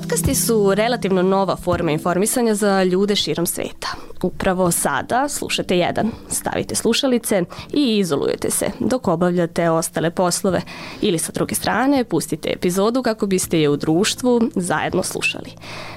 Podcasti 0.00 0.34
su 0.34 0.74
relativno 0.74 1.22
nova 1.22 1.56
forma 1.56 1.90
informisanja 1.90 2.54
za 2.54 2.82
ljude 2.82 3.16
širom 3.16 3.46
sveta. 3.46 3.88
Upravo 4.22 4.70
sada 4.70 5.28
slušate 5.28 5.78
jedan, 5.78 6.10
stavite 6.28 6.74
slušalice 6.74 7.42
i 7.72 7.98
izolujete 7.98 8.50
se 8.50 8.66
dok 8.78 9.08
obavljate 9.08 9.70
ostale 9.70 10.10
poslove 10.10 10.62
ili 11.00 11.18
sa 11.18 11.32
druge 11.32 11.54
strane 11.54 12.04
pustite 12.04 12.48
epizodu 12.48 13.02
kako 13.02 13.26
biste 13.26 13.60
je 13.60 13.68
u 13.68 13.76
društvu 13.76 14.40
zajedno 14.54 15.02
slušali. 15.02 15.50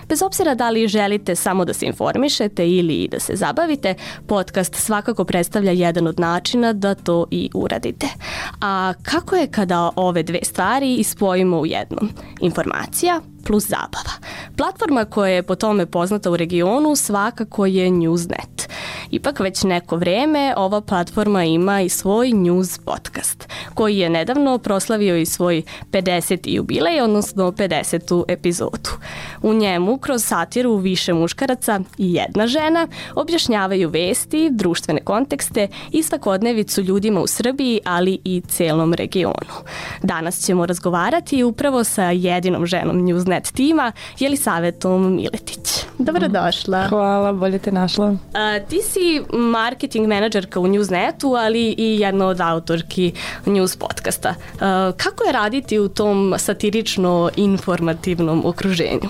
Bez 0.10 0.22
obzira 0.22 0.56
da 0.56 0.70
li 0.70 0.88
želite 0.88 1.36
samo 1.36 1.66
da 1.66 1.74
se 1.74 1.86
informišete 1.86 2.70
ili 2.70 3.08
da 3.08 3.20
se 3.20 3.36
zabavite, 3.36 3.96
podcast 4.28 4.76
svakako 4.76 5.24
predstavlja 5.24 5.72
jedan 5.72 6.08
od 6.08 6.20
načina 6.20 6.74
da 6.74 6.96
to 6.96 7.26
i 7.32 7.50
uradite. 7.54 8.08
A 8.62 8.94
kako 9.04 9.36
je 9.36 9.48
kada 9.48 9.90
ove 9.96 10.24
dve 10.24 10.40
stvari 10.44 10.96
ispojimo 10.96 11.60
u 11.60 11.66
jednom? 11.66 12.10
Informacija 12.42 13.22
plus 13.44 13.68
zabava. 13.68 14.14
Platforma 14.58 15.06
koja 15.06 15.32
je 15.34 15.44
po 15.44 15.56
tome 15.56 15.86
poznata 15.86 16.32
u 16.32 16.38
regionu 16.38 16.96
svakako 16.96 17.66
je 17.66 17.90
Newsnet. 17.90 18.68
Ipak 19.12 19.40
već 19.40 19.64
neko 19.64 19.96
vreme 19.96 20.54
ova 20.58 20.82
platforma 20.82 21.44
ima 21.44 21.82
i 21.82 21.90
svoj 21.90 22.32
news 22.32 22.78
podcast, 22.78 23.50
koji 23.74 23.98
je 23.98 24.10
nedavno 24.10 24.58
proslavio 24.58 25.18
i 25.18 25.26
svoj 25.26 25.62
50. 25.92 26.40
jubilej, 26.46 27.02
odnosno 27.02 27.52
50. 27.52 28.24
epizodu. 28.28 28.90
U 29.42 29.54
njemu, 29.54 29.98
kroz 29.98 30.24
satiru 30.24 30.76
više 30.76 31.14
muškaraca 31.14 31.80
i 31.98 32.14
jedna 32.14 32.48
žena, 32.48 32.88
objašnjavaju 33.16 33.90
vesti, 33.90 34.50
društvene 34.52 35.02
kontekste 35.02 35.68
i 35.92 36.04
svakodnevicu 36.04 36.82
ljudima 36.82 37.22
u 37.22 37.28
Srbiji, 37.28 37.80
ali 37.86 38.20
i 38.24 38.42
celom 38.48 38.94
regionu. 38.94 39.54
Danas 40.04 40.46
ćemo 40.46 40.66
razgovarati 40.66 41.44
upravo 41.44 41.84
sa 41.84 42.04
jedinom 42.04 42.66
ženom 42.66 42.98
Newsnet 42.98 43.33
tima, 43.40 43.92
Jelisavetom 44.20 45.16
Miletić. 45.16 45.86
Dobrodošla. 45.98 46.88
Hvala, 46.88 47.34
bolje 47.34 47.60
te 47.60 47.72
našla. 47.72 48.16
A, 48.34 48.60
ti 48.60 48.82
si 48.82 49.22
marketing 49.34 50.08
menadžerka 50.08 50.60
u 50.60 50.68
Newsnetu, 50.68 51.46
ali 51.46 51.76
i 51.78 52.00
jedna 52.00 52.28
od 52.28 52.42
autorki 52.42 53.14
News 53.46 53.76
podcasta. 53.76 54.36
A, 54.62 54.92
kako 54.98 55.24
je 55.24 55.32
raditi 55.32 55.80
u 55.80 55.90
tom 55.90 56.34
satirično-informativnom 56.38 58.46
okruženju? 58.46 59.10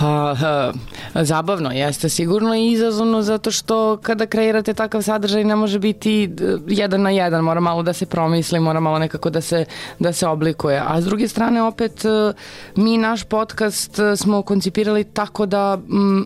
Pa, 0.00 0.32
uh, 0.32 0.80
zabavno 1.22 1.70
jeste 1.70 2.08
sigurno 2.08 2.54
i 2.54 2.72
izazovno 2.72 3.22
zato 3.22 3.50
što 3.50 3.96
kada 4.02 4.26
kreirate 4.26 4.74
takav 4.74 5.02
sadržaj 5.02 5.44
ne 5.44 5.56
može 5.56 5.78
biti 5.78 6.30
uh, 6.32 6.60
jedan 6.66 7.02
na 7.02 7.10
jedan, 7.10 7.44
mora 7.44 7.60
malo 7.60 7.82
da 7.82 7.92
se 7.92 8.06
promisli, 8.06 8.60
mora 8.60 8.80
malo 8.80 8.98
nekako 8.98 9.30
da 9.30 9.40
se, 9.40 9.64
da 9.98 10.12
se 10.12 10.26
oblikuje. 10.26 10.82
A 10.86 11.00
s 11.00 11.04
druge 11.04 11.28
strane 11.28 11.62
opet 11.62 12.04
uh, 12.04 12.34
mi 12.76 12.98
naš 12.98 13.24
podcast 13.24 13.98
smo 14.16 14.42
koncipirali 14.42 15.04
tako 15.04 15.46
da 15.46 15.78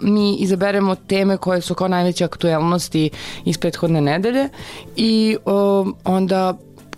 mi 0.02 0.36
izaberemo 0.36 0.94
teme 0.94 1.36
koje 1.36 1.60
su 1.60 1.74
kao 1.74 1.88
najveće 1.88 2.24
aktuelnosti 2.24 3.10
iz 3.44 3.58
prethodne 3.58 4.00
nedelje 4.00 4.48
i 4.96 5.36
uh, 5.44 5.88
onda 6.04 6.54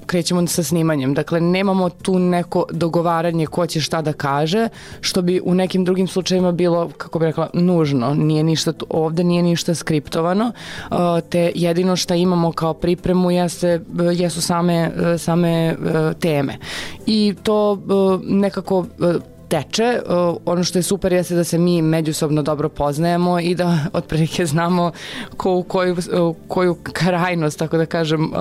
krećemo 0.07 0.47
sa 0.47 0.63
snimanjem. 0.63 1.15
Dakle, 1.15 1.41
nemamo 1.41 1.89
tu 1.89 2.19
neko 2.19 2.67
dogovaranje 2.71 3.47
ko 3.47 3.67
će 3.67 3.81
šta 3.81 4.03
da 4.03 4.13
kaže, 4.13 4.69
što 5.01 5.23
bi 5.23 5.41
u 5.45 5.55
nekim 5.55 5.85
drugim 5.85 6.09
slučajima 6.09 6.53
bilo, 6.53 6.91
kako 6.97 7.19
bih 7.19 7.27
rekla, 7.27 7.51
nužno. 7.55 8.15
Nije 8.15 8.43
ništa, 8.43 8.73
ovde 8.89 9.25
nije 9.25 9.43
ništa 9.43 9.75
skriptovano, 9.75 10.53
uh, 10.91 10.97
te 11.29 11.53
jedino 11.55 11.97
šta 11.97 12.15
imamo 12.15 12.53
kao 12.53 12.75
pripremu 12.75 13.31
jeste, 13.31 13.81
jesu 14.15 14.41
same, 14.41 14.91
same 15.19 15.77
uh, 15.79 16.19
teme. 16.21 16.59
I 17.07 17.35
to 17.43 17.73
uh, 17.73 18.21
nekako 18.25 18.87
teče. 19.49 20.01
Ono 20.45 20.65
što 20.65 20.79
je 20.79 20.83
super 20.83 21.13
jeste 21.13 21.35
da 21.35 21.45
se 21.45 21.59
mi 21.59 21.83
međusobno 21.83 22.43
dobro 22.43 22.69
poznajemo 22.69 23.41
i 23.41 23.55
da 23.55 23.79
otprilike 23.93 24.47
znamo 24.47 24.93
ko 25.37 25.53
u 25.53 25.63
koju, 25.63 25.97
koju 26.49 26.77
krajnost, 26.83 27.59
tako 27.59 27.77
da 27.77 27.87
kažem, 27.87 28.33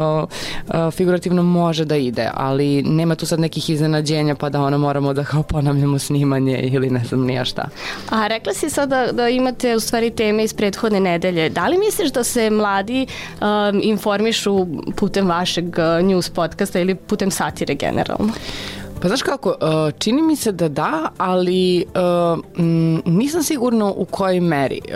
figurativno 0.92 1.44
može 1.44 1.86
da 1.86 1.96
ide, 1.96 2.30
ali 2.34 2.84
nema 2.84 3.16
tu 3.16 3.26
sad 3.26 3.40
nekih 3.40 3.70
iznenađenja 3.70 4.36
pa 4.36 4.50
da 4.50 4.62
ono 4.62 4.78
moramo 4.78 5.14
da 5.14 5.24
kao 5.24 5.44
ponavljamo 5.44 6.00
snimanje 6.00 6.60
ili 6.60 6.90
ne 6.90 7.04
znam 7.04 7.26
nija 7.26 7.46
šta. 7.46 7.70
A 8.10 8.28
rekla 8.28 8.54
si 8.54 8.70
sada 8.70 9.12
da 9.12 9.30
imate 9.30 9.76
u 9.76 9.80
stvari 9.80 10.10
teme 10.10 10.44
iz 10.44 10.54
prethodne 10.54 11.00
nedelje. 11.00 11.50
Da 11.50 11.68
li 11.68 11.78
misliš 11.78 12.12
da 12.12 12.24
se 12.24 12.50
mladi 12.50 13.08
um, 13.42 13.80
informišu 13.84 14.68
putem 14.96 15.28
vašeg 15.28 15.66
news 16.04 16.30
podcasta 16.30 16.80
ili 16.80 16.96
putem 16.96 17.32
satire 17.32 17.76
generalno? 17.76 18.34
Pa 19.02 19.08
znaš 19.08 19.22
kako, 19.22 19.50
uh, 19.50 19.56
čini 20.00 20.22
mi 20.22 20.36
se 20.36 20.52
da 20.52 20.70
da, 20.70 21.10
ali 21.18 21.86
uh, 21.86 21.92
nisam 23.06 23.44
sigurna 23.44 23.86
u 23.86 24.06
kojoj 24.06 24.40
meri. 24.40 24.82
Uh, 24.86 24.92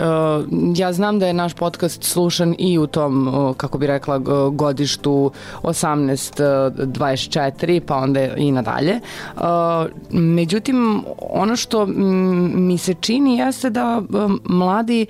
ja 0.76 0.92
znam 0.92 1.18
da 1.18 1.26
je 1.26 1.32
naš 1.32 1.54
podcast 1.54 2.04
slušan 2.04 2.54
i 2.58 2.78
u 2.78 2.86
tom, 2.86 3.54
kako 3.56 3.78
bi 3.78 3.86
rekla, 3.86 4.18
godištu 4.52 5.30
18-24, 5.62 7.80
pa 7.80 7.96
onda 7.96 8.36
i 8.36 8.52
nadalje. 8.52 9.00
Međutim, 10.10 11.04
ono 11.18 11.56
što 11.56 11.86
mi 11.86 12.78
se 12.78 12.94
čini 12.94 13.38
jeste 13.38 13.70
da 13.70 14.02
mladi 14.44 15.06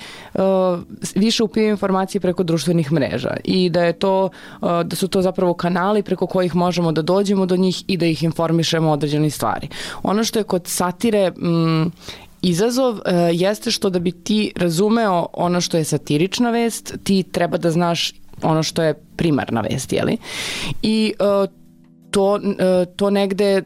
više 1.15 1.43
upijaju 1.43 1.71
informacije 1.71 2.21
preko 2.21 2.43
društvenih 2.43 2.93
mreža 2.93 3.37
i 3.45 3.71
da 3.71 3.85
je 3.85 3.93
to, 3.93 4.29
da 4.61 4.97
su 4.97 5.09
to 5.09 5.23
zapravo 5.23 5.55
kanali 5.55 6.03
preko 6.03 6.27
kojih 6.27 6.57
možemo 6.57 6.93
da 6.93 7.03
dođemo 7.03 7.47
do 7.47 7.57
njih 7.57 7.85
i 7.87 7.97
da 7.97 8.07
ih 8.07 8.23
informišemo 8.23 8.90
određene 8.93 9.31
stvari. 9.31 9.69
Ono 10.03 10.25
što 10.25 10.39
je 10.39 10.45
kod 10.45 10.67
satire 10.67 11.31
mm, 11.31 11.93
Izazov 12.43 12.95
uh, 12.95 13.01
jeste 13.33 13.71
što 13.71 13.91
da 13.91 13.99
bi 13.99 14.13
ti 14.13 14.53
razumeo 14.57 15.27
ono 15.33 15.61
što 15.61 15.77
je 15.77 15.85
satirična 15.85 16.51
vest, 16.51 16.95
ti 17.05 17.23
treba 17.23 17.59
da 17.59 17.71
znaš 17.71 18.13
ono 18.43 18.63
što 18.63 18.83
je 18.83 18.95
primarna 19.17 19.61
vest, 19.61 19.93
jeli? 19.93 20.17
I 20.83 21.13
uh, 21.21 21.60
to, 22.11 22.41
e, 22.59 22.87
to 22.97 23.11
negde 23.11 23.57
e, 23.57 23.63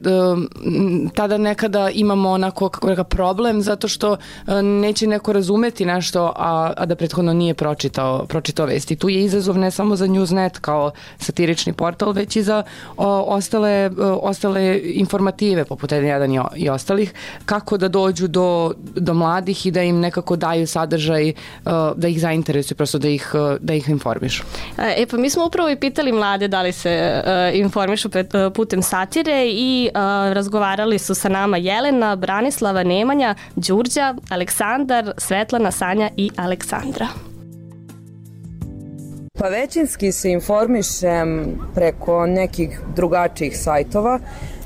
tada 1.14 1.38
nekada 1.38 1.90
imamo 1.90 2.30
onako 2.30 2.68
kako 2.68 2.88
reka 2.88 3.04
problem 3.04 3.62
zato 3.62 3.88
što 3.88 4.16
e, 4.46 4.62
neće 4.62 5.06
neko 5.06 5.32
razumeti 5.32 5.84
nešto 5.84 6.32
a, 6.36 6.72
a 6.76 6.86
da 6.86 6.96
prethodno 6.96 7.32
nije 7.32 7.54
pročitao, 7.54 8.26
pročitao 8.26 8.66
vesti. 8.66 8.96
Tu 8.96 9.08
je 9.08 9.24
izazov 9.24 9.58
ne 9.58 9.70
samo 9.70 9.96
za 9.96 10.06
Newsnet 10.06 10.58
kao 10.60 10.90
satirični 11.18 11.72
portal, 11.72 12.12
već 12.12 12.36
i 12.36 12.42
za 12.42 12.62
o, 12.96 13.06
ostale, 13.20 13.90
ostale 14.20 14.80
informative 14.84 15.64
poput 15.64 15.90
N1 15.90 16.50
i, 16.56 16.64
i 16.64 16.68
ostalih, 16.68 17.12
kako 17.44 17.76
da 17.76 17.88
dođu 17.88 18.28
do, 18.28 18.72
do 18.78 19.14
mladih 19.14 19.66
i 19.66 19.70
da 19.70 19.82
im 19.82 20.00
nekako 20.00 20.36
daju 20.36 20.66
sadržaj, 20.66 21.32
da 21.96 22.08
ih 22.08 22.20
zainteresuju, 22.20 22.76
prosto 22.76 22.98
da 22.98 23.08
ih, 23.08 23.32
da 23.60 23.74
ih 23.74 23.88
informišu. 23.88 24.44
E 24.78 25.06
pa 25.10 25.16
mi 25.16 25.30
smo 25.30 25.46
upravo 25.46 25.70
i 25.70 25.76
pitali 25.76 26.12
mlade 26.12 26.48
da 26.48 26.62
li 26.62 26.72
se 26.72 27.22
informišu 27.54 28.08
pred 28.08 28.33
putem 28.54 28.82
satire 28.82 29.46
i 29.46 29.90
uh, 29.94 30.00
razgovarali 30.32 30.98
su 30.98 31.14
sa 31.14 31.28
nama 31.28 31.56
Jelena, 31.56 32.16
Branislava, 32.16 32.82
Nemanja, 32.82 33.34
Đurđa, 33.56 34.14
Aleksandar, 34.30 35.12
Svetlana, 35.18 35.70
Sanja 35.70 36.10
i 36.16 36.30
Aleksandra. 36.36 37.06
Pa 39.38 39.48
većinski 39.48 40.12
se 40.12 40.30
informišem 40.30 41.58
preko 41.74 42.26
nekih 42.26 42.80
drugačijih 42.96 43.58
sajtova. 43.58 44.18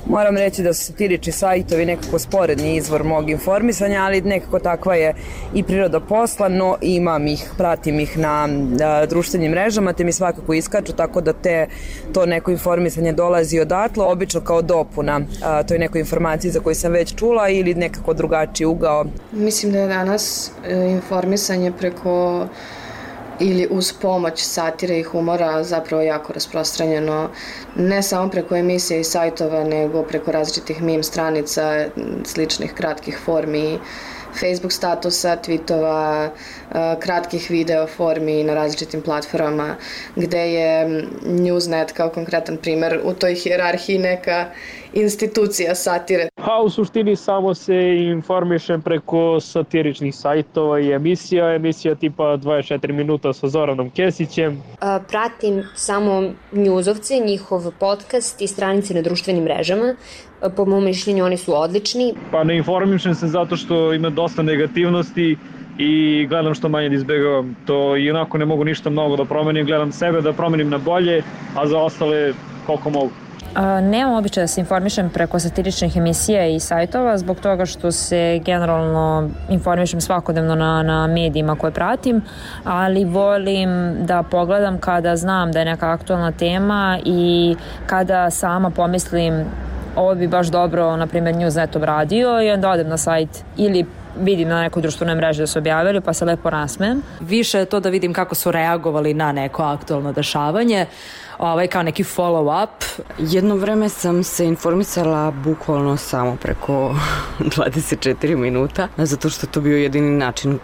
Moram 0.09 0.37
reći 0.37 0.63
da 0.63 0.73
su 0.73 0.85
satirični 0.85 1.31
sajtovi 1.31 1.85
nekako 1.85 2.19
sporedni 2.19 2.75
izvor 2.75 3.03
mog 3.03 3.29
informisanja, 3.29 4.03
ali 4.03 4.21
nekako 4.21 4.59
takva 4.59 4.95
je 4.95 5.13
i 5.53 5.63
priroda 5.63 5.99
posla, 5.99 6.49
no 6.49 6.77
imam 6.81 7.27
ih, 7.27 7.49
pratim 7.57 7.99
ih 7.99 8.17
na 8.17 8.47
a, 8.83 9.05
društvenim 9.05 9.51
mrežama, 9.51 9.93
te 9.93 10.03
mi 10.03 10.11
svakako 10.11 10.53
iskaču, 10.53 10.93
tako 10.93 11.21
da 11.21 11.33
te, 11.33 11.67
to 12.13 12.25
neko 12.25 12.51
informisanje 12.51 13.11
dolazi 13.13 13.59
odatle, 13.59 14.05
obično 14.05 14.41
kao 14.41 14.61
dopuna 14.61 15.21
a, 15.43 15.63
toj 15.63 15.79
nekoj 15.79 15.99
informaciji 15.99 16.51
za 16.51 16.59
koju 16.59 16.75
sam 16.75 16.91
već 16.91 17.15
čula 17.15 17.49
ili 17.49 17.73
nekako 17.73 18.13
drugačiji 18.13 18.67
ugao. 18.67 19.05
Mislim 19.31 19.71
da 19.71 19.79
je 19.79 19.87
danas 19.87 20.51
e, 20.67 20.89
informisanje 20.91 21.71
preko 21.71 22.45
ili 23.39 23.67
uz 23.71 23.93
pomoć 23.93 24.43
satire 24.43 24.99
i 24.99 25.03
humora 25.03 25.63
zapravo 25.63 26.03
jako 26.03 26.33
rasprostranjeno 26.33 27.29
ne 27.75 28.03
samo 28.03 28.29
preko 28.29 28.55
emisije 28.55 28.99
i 28.99 29.03
sajtova 29.03 29.63
nego 29.63 30.03
preko 30.03 30.31
različitih 30.31 30.81
meme 30.81 31.03
stranica, 31.03 31.85
sličnih 32.25 32.73
kratkih 32.73 33.19
formi, 33.25 33.79
Facebook 34.39 34.71
statusa, 34.71 35.37
tweetova, 35.37 36.29
kratkih 36.99 37.49
video 37.49 37.87
formi 37.87 38.43
na 38.43 38.53
različitim 38.53 39.01
platformama 39.01 39.75
gde 40.15 40.53
je 40.53 41.01
Newsnet 41.25 41.93
kao 41.93 42.09
konkretan 42.09 42.57
primer 42.57 42.99
u 43.03 43.13
toj 43.13 43.35
hjerarhiji 43.35 43.97
neka 43.97 44.45
institucija 44.93 45.75
satire. 45.75 46.27
Pa 46.35 46.61
u 46.65 46.69
suštini 46.69 47.15
samo 47.15 47.53
se 47.53 47.75
informišem 47.97 48.81
preko 48.81 49.39
satiričnih 49.39 50.15
sajtova 50.15 50.79
i 50.79 50.91
emisija, 50.91 51.55
emisija 51.55 51.95
tipa 51.95 52.23
24 52.23 52.91
minuta 52.91 53.33
sa 53.33 53.47
Zoranom 53.47 53.89
Kesićem. 53.89 54.63
Pratim 55.07 55.63
samo 55.75 56.23
njuzovce, 56.51 57.19
njihov 57.19 57.71
podcast 57.79 58.41
i 58.41 58.47
stranice 58.47 58.93
na 58.93 59.01
društvenim 59.01 59.43
mrežama. 59.43 59.95
Po 60.55 60.65
mom 60.65 60.83
mišljenju 60.83 61.25
oni 61.25 61.37
su 61.37 61.61
odlični. 61.61 62.13
Pa 62.31 62.43
ne 62.43 62.57
informišem 62.57 63.15
se 63.15 63.27
zato 63.27 63.55
što 63.57 63.93
ima 63.93 64.09
dosta 64.09 64.41
negativnosti 64.41 65.37
i 65.77 66.25
gledam 66.29 66.53
što 66.53 66.69
manje 66.69 66.89
da 66.89 66.95
izbegavam. 66.95 67.55
To 67.65 67.97
i 67.97 68.09
onako 68.09 68.37
ne 68.37 68.45
mogu 68.45 68.63
ništa 68.63 68.89
mnogo 68.89 69.15
da 69.15 69.25
promenim, 69.25 69.65
gledam 69.65 69.91
sebe 69.91 70.21
da 70.21 70.33
promenim 70.33 70.69
na 70.69 70.77
bolje, 70.77 71.23
a 71.55 71.67
za 71.67 71.79
ostale 71.79 72.33
koliko 72.65 72.89
mogu. 72.89 73.11
Nemam 73.81 74.13
običaj 74.13 74.43
da 74.43 74.47
se 74.47 74.61
informišem 74.61 75.09
preko 75.09 75.39
satiričnih 75.39 75.97
emisija 75.97 76.45
i 76.45 76.59
sajtova 76.59 77.17
zbog 77.17 77.39
toga 77.39 77.65
što 77.65 77.91
se 77.91 78.39
generalno 78.45 79.29
informišem 79.49 80.01
svakodnevno 80.01 80.55
na, 80.55 80.83
na 80.83 81.07
medijima 81.07 81.55
koje 81.55 81.71
pratim, 81.71 82.21
ali 82.63 83.05
volim 83.05 83.97
da 84.05 84.23
pogledam 84.23 84.77
kada 84.77 85.15
znam 85.15 85.51
da 85.51 85.59
je 85.59 85.65
neka 85.65 85.91
aktualna 85.91 86.31
tema 86.31 86.99
i 87.05 87.55
kada 87.85 88.29
sama 88.29 88.69
pomislim 88.69 89.45
ovo 89.95 90.15
bi 90.15 90.27
baš 90.27 90.47
dobro, 90.47 90.97
na 90.97 91.07
primjer, 91.07 91.35
Newsnet 91.35 91.77
obradio 91.77 92.41
i 92.41 92.51
onda 92.51 92.69
odem 92.69 92.87
na 92.87 92.97
sajt 92.97 93.29
ili 93.57 93.85
vidim 94.19 94.47
na 94.47 94.61
nekoj 94.61 94.81
društvenoj 94.81 95.15
mreži 95.15 95.41
da 95.41 95.47
su 95.47 95.59
objavili, 95.59 96.01
pa 96.01 96.13
se 96.13 96.25
lepo 96.25 96.49
nasmem. 96.49 97.01
Više 97.19 97.57
je 97.59 97.65
to 97.65 97.79
da 97.79 97.89
vidim 97.89 98.13
kako 98.13 98.35
su 98.35 98.51
reagovali 98.51 99.13
na 99.13 99.31
neko 99.31 99.63
aktualno 99.63 100.11
dešavanje, 100.11 100.85
ovaj, 101.37 101.67
kao 101.67 101.83
neki 101.83 102.03
follow-up. 102.03 103.01
Jedno 103.17 103.55
vreme 103.55 103.89
sam 103.89 104.23
se 104.23 104.45
informisala 104.45 105.31
bukvalno 105.31 105.97
samo 105.97 106.35
preko 106.35 106.95
24 107.39 108.35
minuta, 108.35 108.87
zato 108.97 109.29
što 109.29 109.47
to 109.47 109.61
bio 109.61 109.77
jedini 109.77 110.17
način 110.17 110.59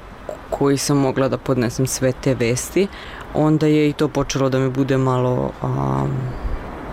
koji 0.50 0.78
sam 0.78 0.98
mogla 0.98 1.28
da 1.28 1.38
podnesem 1.38 1.88
sve 1.88 2.12
te 2.12 2.34
vesti. 2.34 2.88
Onda 3.34 3.68
je 3.68 3.90
i 3.90 3.94
to 3.94 4.08
počelo 4.08 4.50
da 4.50 4.60
mi 4.60 4.70
bude 4.70 4.98
malo 4.98 5.52
um, 5.64 6.12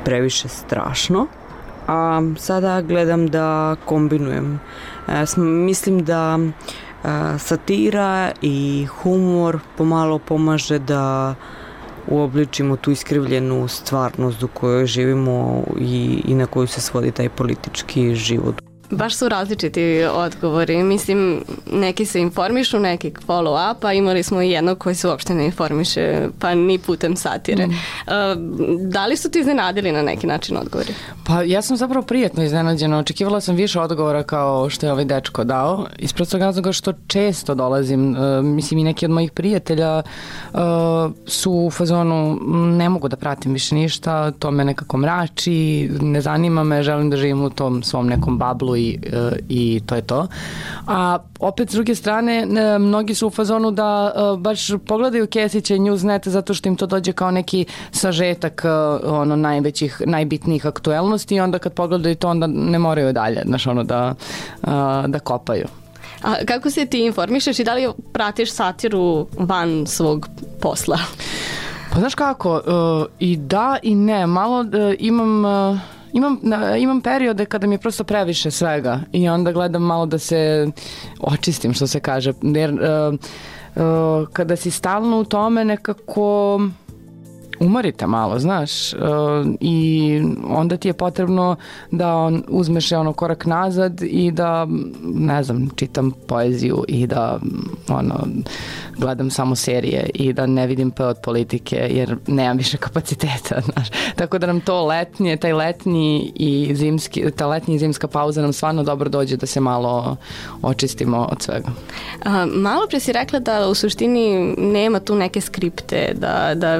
previše 0.05 0.49
strašno 0.49 1.27
a 1.87 2.23
sada 2.39 2.81
gledam 2.81 3.29
da 3.29 3.77
kombinujem. 3.85 4.61
E, 5.09 5.25
mislim 5.43 6.05
da 6.05 6.39
e, 6.39 7.39
satira 7.39 8.33
i 8.43 8.87
humor 9.03 9.59
pomalo 9.77 10.19
pomaže 10.19 10.79
da 10.79 11.35
uobličimo 12.09 12.77
tu 12.77 12.91
iskrivljenu 12.91 13.69
stvarnost 13.69 14.43
u 14.43 14.49
kojoj 14.49 14.87
živimo 14.87 15.65
i, 15.81 16.23
i 16.25 16.35
na 16.35 16.47
koju 16.47 16.67
se 16.67 16.81
svodi 16.81 17.11
taj 17.11 17.29
politički 17.29 18.15
život. 18.15 18.72
Baš 18.93 19.17
su 19.17 19.29
različiti 19.29 20.05
odgovori. 20.15 20.83
Mislim, 20.83 21.45
neki 21.73 22.07
se 22.07 22.21
informišu, 22.21 22.79
neki 22.79 23.11
follow 23.27 23.73
up, 23.73 23.85
a 23.85 23.93
imali 23.93 24.23
smo 24.23 24.43
i 24.43 24.51
jednog 24.51 24.79
koji 24.79 24.95
se 24.95 25.09
uopšte 25.09 25.35
ne 25.35 25.45
informiše, 25.45 26.29
pa 26.39 26.55
ni 26.55 26.79
putem 26.79 27.17
satire. 27.17 27.67
Mm. 27.67 27.71
Uh, 27.71 28.13
da 28.91 29.07
li 29.07 29.17
su 29.17 29.31
ti 29.31 29.39
iznenadili 29.39 29.93
na 29.93 30.03
neki 30.03 30.27
način 30.27 30.57
odgovori? 30.57 30.95
Pa 31.27 31.43
ja 31.43 31.63
sam 31.63 31.77
zapravo 31.77 32.07
prijetno 32.07 32.45
iznenađena. 32.45 32.99
Očekivala 32.99 33.41
sam 33.41 33.57
više 33.57 33.81
odgovora 33.81 34.23
kao 34.23 34.71
što 34.71 34.87
je 34.87 34.93
ovaj 34.93 35.05
dečko 35.05 35.45
dao. 35.45 35.87
Iz 35.99 36.13
prostog 36.13 36.41
razloga 36.41 36.73
što 36.73 36.93
često 37.07 37.55
dolazim, 37.55 38.11
uh, 38.11 38.45
mislim 38.45 38.79
i 38.79 38.85
neki 38.85 39.05
od 39.05 39.11
mojih 39.11 39.33
prijatelja 39.33 40.03
uh, 40.53 40.61
su 41.27 41.53
u 41.53 41.71
fazonu 41.71 42.39
ne 42.77 42.89
mogu 42.89 43.09
da 43.09 43.17
pratim 43.17 43.53
više 43.53 43.75
ništa, 43.75 44.31
to 44.31 44.51
me 44.51 44.65
nekako 44.65 44.97
mrači, 44.97 45.91
ne 46.01 46.21
zanima 46.21 46.65
me, 46.65 46.83
želim 46.83 47.11
da 47.11 47.17
živim 47.17 47.43
u 47.43 47.51
tom 47.51 47.83
svom 47.83 48.07
nekom 48.07 48.39
bablu 48.39 48.77
i, 48.83 48.99
e, 49.13 49.39
i 49.49 49.81
to 49.87 49.95
je 49.95 50.03
to. 50.03 50.27
A 50.87 51.19
opet 51.39 51.71
s 51.71 51.73
druge 51.73 51.95
strane, 51.95 52.39
e, 52.39 52.79
mnogi 52.79 53.15
su 53.15 53.27
u 53.27 53.31
fazonu 53.31 53.71
da 53.71 54.13
e, 54.15 54.37
baš 54.39 54.69
pogledaju 54.87 55.27
Kesića 55.27 55.75
i 55.75 55.79
Newsnet 55.79 56.29
zato 56.29 56.55
što 56.55 56.69
im 56.69 56.77
to 56.77 56.87
dođe 56.87 57.13
kao 57.13 57.31
neki 57.31 57.65
sažetak 57.91 58.63
ono 59.05 59.37
najvećih, 59.37 60.03
najbitnijih 60.07 60.67
aktuelnosti 60.67 61.35
i 61.35 61.41
onda 61.41 61.59
kad 61.59 61.73
pogledaju 61.73 62.15
to 62.15 62.29
onda 62.29 62.47
ne 62.47 62.79
moraju 62.79 63.13
dalje, 63.13 63.43
znaš 63.47 63.67
ono 63.67 63.85
da, 63.85 64.15
da 65.07 65.19
kopaju. 65.19 65.67
A 66.23 66.35
kako 66.47 66.71
se 66.71 66.87
ti 66.87 67.05
informišeš 67.05 67.59
i 67.59 67.65
da 67.65 67.75
li 67.75 67.89
pratiš 68.13 68.53
satiru 68.53 69.27
van 69.39 69.87
svog 69.87 70.29
posla? 70.61 70.99
Pa 71.93 71.99
znaš 71.99 72.15
kako, 72.15 72.55
uh, 72.55 73.07
i 73.19 73.37
da 73.37 73.79
i 73.83 73.95
ne, 73.95 74.27
malo 74.27 74.61
uh, 74.61 74.95
imam... 74.99 75.45
Uh, 75.45 75.79
imam, 76.13 76.39
na, 76.43 76.77
imam 76.77 77.01
periode 77.01 77.45
kada 77.45 77.67
mi 77.67 77.75
je 77.75 77.79
prosto 77.79 78.05
previše 78.05 78.51
svega 78.51 79.01
i 79.13 79.29
onda 79.29 79.53
gledam 79.53 79.83
malo 79.83 80.07
da 80.07 80.19
se 80.19 80.71
očistim 81.21 81.75
što 81.75 81.87
se 81.87 82.01
kaže 82.01 82.33
jer 82.43 82.73
uh, 82.73 83.15
uh, 83.77 84.29
kada 84.33 84.57
si 84.57 84.71
stalno 84.71 85.19
u 85.19 85.25
tome 85.25 85.65
nekako 85.65 86.61
umorite 87.61 88.07
malo, 88.07 88.39
znaš, 88.39 88.93
uh, 88.93 88.99
i 89.61 90.23
onda 90.49 90.77
ti 90.77 90.89
je 90.89 90.93
potrebno 90.93 91.57
da 91.91 92.17
on, 92.17 92.43
uzmeš 92.49 92.93
ono 92.93 93.13
korak 93.13 93.47
nazad 93.47 94.03
i 94.03 94.31
da, 94.31 94.67
ne 95.03 95.43
znam, 95.43 95.71
čitam 95.77 96.13
poeziju 96.27 96.85
i 96.89 97.07
da 97.07 97.39
ono, 97.89 98.27
gledam 98.99 99.31
samo 99.31 99.57
serije 99.57 100.11
i 100.15 100.33
da 100.33 100.47
ne 100.47 100.67
vidim 100.67 100.91
pe 100.91 101.05
od 101.05 101.17
politike 101.23 101.77
jer 101.77 102.17
nemam 102.27 102.57
više 102.57 102.77
kapaciteta, 102.77 103.61
znaš. 103.73 103.89
Tako 104.17 104.39
da 104.39 104.47
nam 104.47 104.61
to 104.61 104.87
letnje, 104.87 105.37
taj 105.37 105.53
letnji 105.53 106.33
i 106.35 106.75
zimski, 106.75 107.31
ta 107.31 107.47
letnja 107.47 107.75
i 107.75 107.79
zimska 107.79 108.09
pauza 108.09 108.43
nam 108.43 108.53
stvarno 108.53 108.83
dobro 108.83 109.09
dođe 109.09 109.37
da 109.37 109.47
se 109.47 109.61
malo 109.61 110.17
očistimo 110.63 111.29
od 111.33 111.43
svega. 111.43 111.69
A, 112.25 112.47
malo 112.47 112.87
pre 112.91 113.01
si 113.01 113.13
rekla 113.13 113.39
da 113.39 113.69
u 113.69 113.75
suštini 113.75 114.55
nema 114.59 115.01
tu 115.01 115.15
neke 115.15 115.41
skripte, 115.41 116.15
da, 116.15 116.55
da 116.55 116.79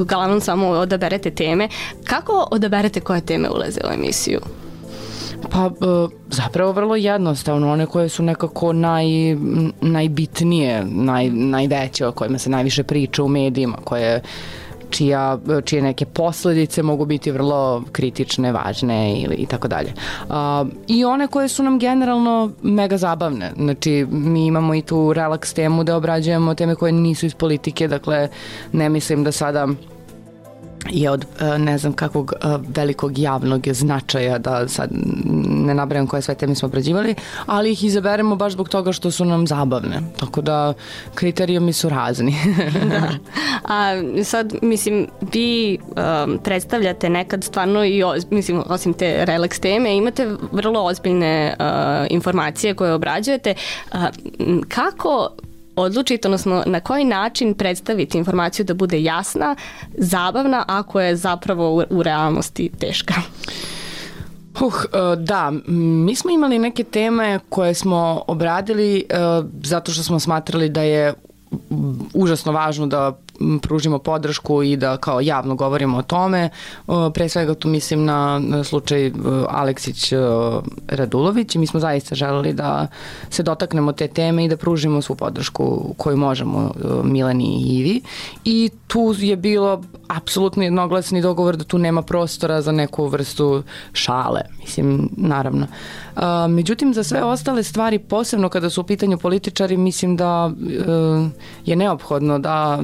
uglavnom 0.00 0.40
samo 0.40 0.68
odaberete 0.68 1.30
teme. 1.30 1.68
Kako 2.04 2.48
odaberete 2.50 3.00
koje 3.00 3.20
teme 3.20 3.48
ulaze 3.50 3.80
u 3.90 3.92
emisiju? 3.92 4.40
Pa 5.50 5.66
e, 5.66 5.70
zapravo 6.30 6.72
vrlo 6.72 6.96
jednostavno, 6.96 7.72
one 7.72 7.86
koje 7.86 8.08
su 8.08 8.22
nekako 8.22 8.72
naj, 8.72 9.06
najbitnije, 9.80 10.84
naj, 10.84 11.30
najveće, 11.30 12.06
o 12.06 12.12
kojima 12.12 12.38
se 12.38 12.50
najviše 12.50 12.82
priča 12.82 13.22
u 13.22 13.28
medijima, 13.28 13.76
koje 13.84 14.22
čija, 14.90 15.38
čije 15.64 15.82
neke 15.82 16.06
posledice 16.06 16.82
mogu 16.82 17.04
biti 17.04 17.30
vrlo 17.30 17.84
kritične, 17.92 18.52
važne 18.52 19.20
ili 19.20 19.34
i 19.34 19.46
tako 19.46 19.68
dalje. 19.68 19.92
I 20.86 21.04
one 21.04 21.26
koje 21.26 21.48
su 21.48 21.62
nam 21.62 21.78
generalno 21.78 22.50
mega 22.62 22.96
zabavne. 22.96 23.52
Znači, 23.56 24.06
mi 24.10 24.46
imamo 24.46 24.74
i 24.74 24.82
tu 24.82 25.12
relaks 25.12 25.54
temu 25.54 25.84
da 25.84 25.96
obrađujemo 25.96 26.54
teme 26.54 26.74
koje 26.74 26.92
nisu 26.92 27.26
iz 27.26 27.34
politike, 27.34 27.88
dakle, 27.88 28.28
ne 28.72 28.88
mislim 28.88 29.24
da 29.24 29.32
sada 29.32 29.68
je 30.90 31.10
od 31.10 31.26
e, 31.40 31.58
ne 31.58 31.78
znam 31.78 31.92
kakvog 31.92 32.32
e, 32.32 32.46
velikog 32.76 33.18
javnog 33.18 33.68
značaja 33.72 34.38
da 34.38 34.68
sad 34.68 34.90
ne 35.66 35.74
nabrajam 35.74 36.06
koje 36.06 36.22
sve 36.22 36.34
teme 36.34 36.54
smo 36.54 36.66
obrađivali, 36.66 37.14
ali 37.46 37.72
ih 37.72 37.84
izaberemo 37.84 38.36
baš 38.36 38.52
zbog 38.52 38.68
toga 38.68 38.92
što 38.92 39.10
su 39.10 39.24
nam 39.24 39.46
zabavne. 39.46 40.00
Tako 40.20 40.40
da 40.40 40.74
kriterijumi 41.14 41.72
su 41.72 41.88
razni. 41.88 42.34
da. 42.90 43.08
A 43.78 44.02
sad, 44.24 44.54
mislim, 44.62 45.06
vi 45.32 45.78
um, 45.78 46.38
predstavljate 46.44 47.08
nekad 47.10 47.44
stvarno 47.44 47.84
i, 47.84 48.02
oz, 48.02 48.26
mislim, 48.30 48.62
osim 48.66 48.92
te 48.92 49.24
relax 49.26 49.60
teme, 49.60 49.96
imate 49.96 50.36
vrlo 50.52 50.82
ozbiljne 50.82 51.56
uh, 51.58 51.66
informacije 52.10 52.74
koje 52.74 52.92
obrađujete. 52.92 53.54
Uh, 53.92 53.98
kako 54.68 55.30
odlučiti, 55.76 56.28
odnosno 56.28 56.62
na 56.66 56.80
koji 56.80 57.04
način 57.04 57.54
predstaviti 57.54 58.18
informaciju 58.18 58.64
da 58.64 58.74
bude 58.74 59.02
jasna, 59.02 59.56
zabavna, 59.94 60.64
ako 60.68 61.00
je 61.00 61.16
zapravo 61.16 61.74
u, 61.74 61.82
u 61.90 62.02
realnosti 62.02 62.70
teška? 62.78 63.14
Uh, 64.60 64.72
da, 65.18 65.52
mi 65.66 66.16
smo 66.16 66.30
imali 66.30 66.58
neke 66.58 66.84
teme 66.84 67.40
koje 67.48 67.74
smo 67.74 68.22
obradili 68.26 69.04
uh, 69.10 69.46
zato 69.62 69.92
što 69.92 70.02
smo 70.02 70.20
smatrali 70.20 70.68
da 70.68 70.82
je 70.82 71.14
užasno 72.14 72.52
važno 72.52 72.86
da 72.86 73.18
pružimo 73.62 73.98
podršku 73.98 74.62
i 74.62 74.76
da 74.76 74.96
kao 74.96 75.20
javno 75.20 75.54
govorimo 75.54 75.98
o 75.98 76.02
tome. 76.02 76.50
Pre 77.14 77.28
svega 77.28 77.54
tu 77.54 77.68
mislim 77.68 78.04
na, 78.04 78.40
slučaj 78.64 79.12
Aleksić 79.48 80.12
Radulović 80.88 81.54
i 81.54 81.58
mi 81.58 81.66
smo 81.66 81.80
zaista 81.80 82.14
želeli 82.14 82.52
da 82.52 82.86
se 83.30 83.42
dotaknemo 83.42 83.92
te 83.92 84.08
teme 84.08 84.44
i 84.44 84.48
da 84.48 84.56
pružimo 84.56 85.02
svu 85.02 85.14
podršku 85.14 85.94
koju 85.96 86.16
možemo 86.16 86.72
Milani 87.04 87.44
i 87.44 87.78
Ivi 87.78 88.00
i 88.44 88.70
tu 88.88 89.14
je 89.18 89.36
bilo 89.36 89.82
apsolutno 90.08 90.62
jednoglasni 90.62 91.22
dogovor 91.22 91.56
da 91.56 91.64
tu 91.64 91.78
nema 91.78 92.02
prostora 92.02 92.62
za 92.62 92.72
neku 92.72 93.06
vrstu 93.06 93.62
šale, 93.92 94.40
mislim, 94.60 95.08
naravno. 95.16 95.66
međutim, 96.48 96.94
za 96.94 97.04
sve 97.04 97.22
ostale 97.24 97.62
stvari, 97.62 97.98
posebno 97.98 98.48
kada 98.48 98.70
su 98.70 98.80
u 98.80 98.84
pitanju 98.84 99.18
političari, 99.18 99.76
mislim 99.76 100.16
da 100.16 100.50
e, 100.50 100.84
je 101.66 101.76
neophodno 101.76 102.38
da 102.38 102.78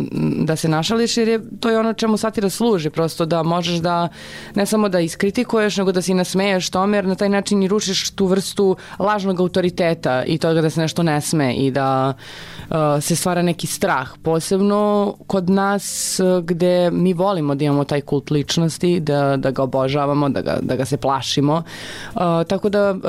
da 0.44 0.56
se 0.56 0.68
našališ 0.68 1.16
jer 1.16 1.28
je, 1.28 1.40
to 1.60 1.70
je 1.70 1.78
ono 1.78 1.92
čemu 1.92 2.16
satira 2.16 2.50
služi, 2.50 2.90
prosto 2.90 3.26
da 3.26 3.42
možeš 3.42 3.78
da 3.78 4.08
ne 4.54 4.66
samo 4.66 4.88
da 4.88 5.00
iskritikuješ, 5.00 5.76
nego 5.76 5.92
da 5.92 6.02
se 6.02 6.12
i 6.12 6.14
nasmeješ 6.14 6.70
tome, 6.70 6.96
jer 6.96 7.06
na 7.06 7.14
taj 7.14 7.28
način 7.28 7.62
i 7.62 7.68
rušiš 7.68 8.10
tu 8.10 8.26
vrstu 8.26 8.76
lažnog 8.98 9.40
autoriteta 9.40 10.24
i 10.24 10.38
toga 10.38 10.60
da 10.60 10.70
se 10.70 10.80
nešto 10.80 11.02
ne 11.02 11.20
sme 11.20 11.54
i 11.54 11.70
da 11.70 12.14
uh, 12.70 12.76
se 13.00 13.16
stvara 13.16 13.42
neki 13.42 13.66
strah, 13.66 14.10
posebno 14.22 15.14
kod 15.26 15.50
nas 15.50 15.93
uh, 16.20 16.44
gde 16.44 16.90
mi 16.90 17.12
volimo 17.12 17.54
da 17.54 17.64
imamo 17.64 17.84
taj 17.84 18.00
kult 18.00 18.30
ličnosti, 18.30 19.00
da, 19.00 19.36
da 19.36 19.50
ga 19.50 19.62
obožavamo, 19.62 20.28
da 20.28 20.40
ga, 20.40 20.58
da 20.62 20.76
ga 20.76 20.84
se 20.84 20.96
plašimo. 20.96 21.62
Uh, 22.14 22.20
tako 22.48 22.68
da 22.68 22.90
uh, 22.90 23.00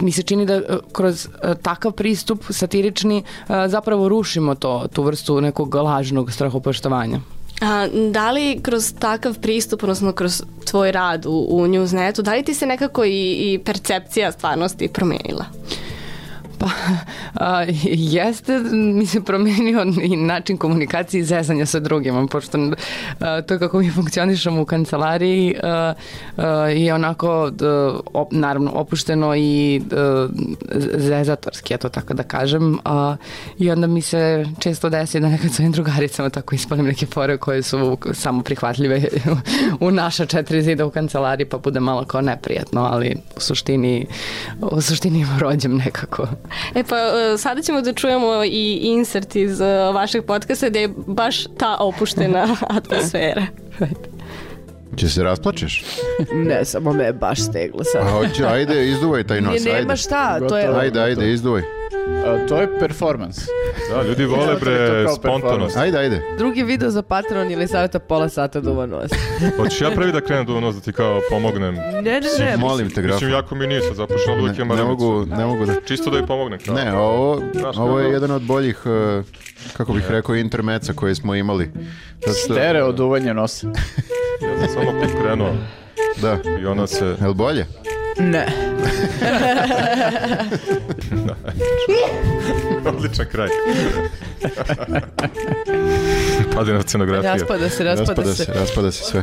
mi 0.00 0.12
se 0.12 0.22
čini 0.22 0.46
da 0.46 0.56
uh, 0.56 0.62
kroz 0.92 1.26
uh, 1.26 1.54
takav 1.62 1.92
pristup 1.92 2.44
satirični 2.50 3.22
uh, 3.22 3.54
zapravo 3.66 4.08
rušimo 4.08 4.54
to, 4.54 4.86
tu 4.92 5.02
vrstu 5.02 5.40
nekog 5.40 5.74
lažnog 5.74 6.32
strahopoštovanja. 6.32 7.20
A, 7.60 7.86
da 8.10 8.30
li 8.30 8.58
kroz 8.62 8.94
takav 8.98 9.38
pristup, 9.38 9.82
odnosno 9.82 10.12
kroz 10.12 10.42
tvoj 10.64 10.92
rad 10.92 11.26
u, 11.26 11.46
u 11.50 11.66
Newsnetu, 11.66 12.22
da 12.22 12.34
li 12.34 12.42
ti 12.42 12.54
se 12.54 12.66
nekako 12.66 13.04
i, 13.04 13.52
i 13.52 13.60
percepcija 13.64 14.32
stvarnosti 14.32 14.88
promenila? 14.88 15.44
Pa, 16.64 16.70
a, 17.34 17.64
jeste, 17.92 18.58
mi 18.72 19.06
se 19.06 19.20
promenio 19.24 19.86
i 20.02 20.16
način 20.16 20.56
komunikacije 20.56 21.20
i 21.20 21.24
zezanja 21.24 21.66
sa 21.66 21.80
drugima, 21.80 22.26
pošto 22.26 22.58
a, 23.20 23.42
to 23.42 23.58
kako 23.58 23.78
mi 23.78 23.90
funkcionišemo 23.90 24.62
u 24.62 24.64
kancelariji 24.64 25.56
a, 25.62 25.94
a, 26.36 26.46
je 26.68 26.94
onako, 26.94 27.50
a, 27.62 27.98
op, 28.14 28.32
naravno, 28.32 28.70
opušteno 28.70 29.36
i 29.36 29.82
a, 29.92 30.28
zezatorski, 30.94 31.74
eto 31.74 31.88
tako 31.88 32.14
da 32.14 32.22
kažem, 32.22 32.78
a, 32.84 33.16
i 33.58 33.70
onda 33.70 33.86
mi 33.86 34.02
se 34.02 34.46
često 34.58 34.88
desi 34.88 35.20
da 35.20 35.28
nekad 35.28 35.52
svojim 35.52 35.72
drugaricama 35.72 36.30
tako 36.30 36.54
ispalim 36.54 36.86
neke 36.86 37.06
fore 37.06 37.36
koje 37.38 37.62
su 37.62 37.98
samo 38.12 38.42
prihvatljive 38.42 39.02
u 39.80 39.90
naša 39.90 40.26
četiri 40.26 40.62
zida 40.62 40.86
u 40.86 40.90
kancelariji, 40.90 41.46
pa 41.46 41.58
bude 41.58 41.80
malo 41.80 42.04
kao 42.04 42.20
neprijatno, 42.20 42.80
ali 42.80 43.16
u 43.36 43.40
suštini, 43.40 44.06
u 44.60 44.80
suštini 44.80 45.26
rođem 45.38 45.76
nekako. 45.76 46.26
E 46.74 46.84
pa 46.84 46.96
e, 46.96 47.38
sada 47.38 47.62
ćemo 47.62 47.80
da 47.80 47.92
čujemo 47.92 48.44
i 48.44 48.80
insert 48.82 49.36
iz 49.36 49.60
e, 49.60 49.64
vašeg 49.92 50.24
podcasta 50.24 50.68
gde 50.68 50.80
je 50.80 50.88
baš 51.06 51.44
ta 51.58 51.76
opuštena 51.80 52.56
atmosfera. 52.78 53.46
Će 54.96 55.08
se 55.08 55.22
rasplačeš? 55.22 55.84
ne, 56.34 56.64
samo 56.64 56.92
me 56.92 57.04
je 57.04 57.12
baš 57.12 57.40
steglo 57.40 57.84
sad. 57.84 58.02
A 58.06 58.10
hoće, 58.10 58.44
ajde, 58.46 58.88
izduvaj 58.88 59.24
taj 59.24 59.40
nos, 59.40 59.64
Ne, 59.64 59.72
nema 59.72 59.78
ajde. 59.78 59.96
šta, 59.96 60.40
to 60.48 60.58
je... 60.58 60.68
Ajde, 60.80 61.00
ajde, 61.00 61.32
izduvaj. 61.32 61.62
A, 62.26 62.46
to 62.48 62.60
je 62.60 62.78
performance. 62.78 63.40
Da, 63.94 64.02
ljudi 64.02 64.24
vole 64.24 64.52
je 64.52 64.56
bre 64.60 65.06
spontanost. 65.16 65.76
Ajde, 65.76 65.98
ajde. 65.98 66.22
Drugi 66.38 66.62
video 66.62 66.90
za 66.90 67.02
Patreon 67.02 67.50
ili 67.50 67.68
savjeta 67.68 67.98
pola 67.98 68.28
sata 68.28 68.60
duva 68.60 68.86
nos. 68.86 69.10
Hoćeš 69.58 69.80
ja 69.80 69.90
prvi 69.90 70.12
da 70.12 70.20
krenem 70.20 70.46
do 70.46 70.60
nos 70.60 70.74
da 70.74 70.80
ti 70.80 70.92
kao 70.92 71.20
pomognem? 71.30 71.74
Ne, 71.74 72.02
ne, 72.02 72.20
ne. 72.38 72.56
Molim 72.56 72.90
te, 72.90 73.02
graf. 73.02 73.14
Mislim, 73.14 73.30
jako 73.30 73.54
mi 73.54 73.66
nije 73.66 73.80
sad, 73.80 73.94
zato 73.96 74.18
što 74.18 74.32
uvijek 74.32 74.58
Ne, 74.58 74.64
imam 74.64 74.76
ne 74.76 74.84
mogu, 74.84 75.26
ne 75.26 75.46
mogu 75.46 75.66
da... 75.66 75.72
Čisto 75.86 76.10
da 76.10 76.16
joj 76.16 76.26
pomognem. 76.26 76.58
Kao. 76.66 76.74
Ne, 76.74 76.92
ovo, 76.96 77.42
ovo 77.76 78.00
je 78.00 78.10
jedan 78.12 78.30
od 78.30 78.42
boljih, 78.42 78.78
eh, 78.86 79.22
kako 79.76 79.92
bih 79.92 80.04
rekao, 80.08 80.34
intermeca 80.34 80.92
koje 80.92 81.14
smo 81.14 81.34
imali. 81.34 81.70
Stereo 82.44 82.92
duvanje 82.92 83.34
nosa. 83.34 83.66
Ja 84.42 84.58
sam 84.58 84.68
samo 84.68 85.00
pokrenuo 85.00 85.54
Da. 86.22 86.38
i 86.60 86.66
ona 86.66 86.86
se... 86.86 87.16
Jel 87.20 87.34
bolje? 87.34 87.66
Ne. 88.18 88.46
Odličan 92.86 93.26
kraj. 93.32 93.48
Pade 96.54 96.72
na 96.72 96.82
scenografiju. 96.82 97.32
Raspada 97.32 97.68
se, 97.68 97.84
raspada, 97.84 98.34
se. 98.34 98.52
raspada 98.54 98.92
se 98.92 99.04
sve. 99.04 99.22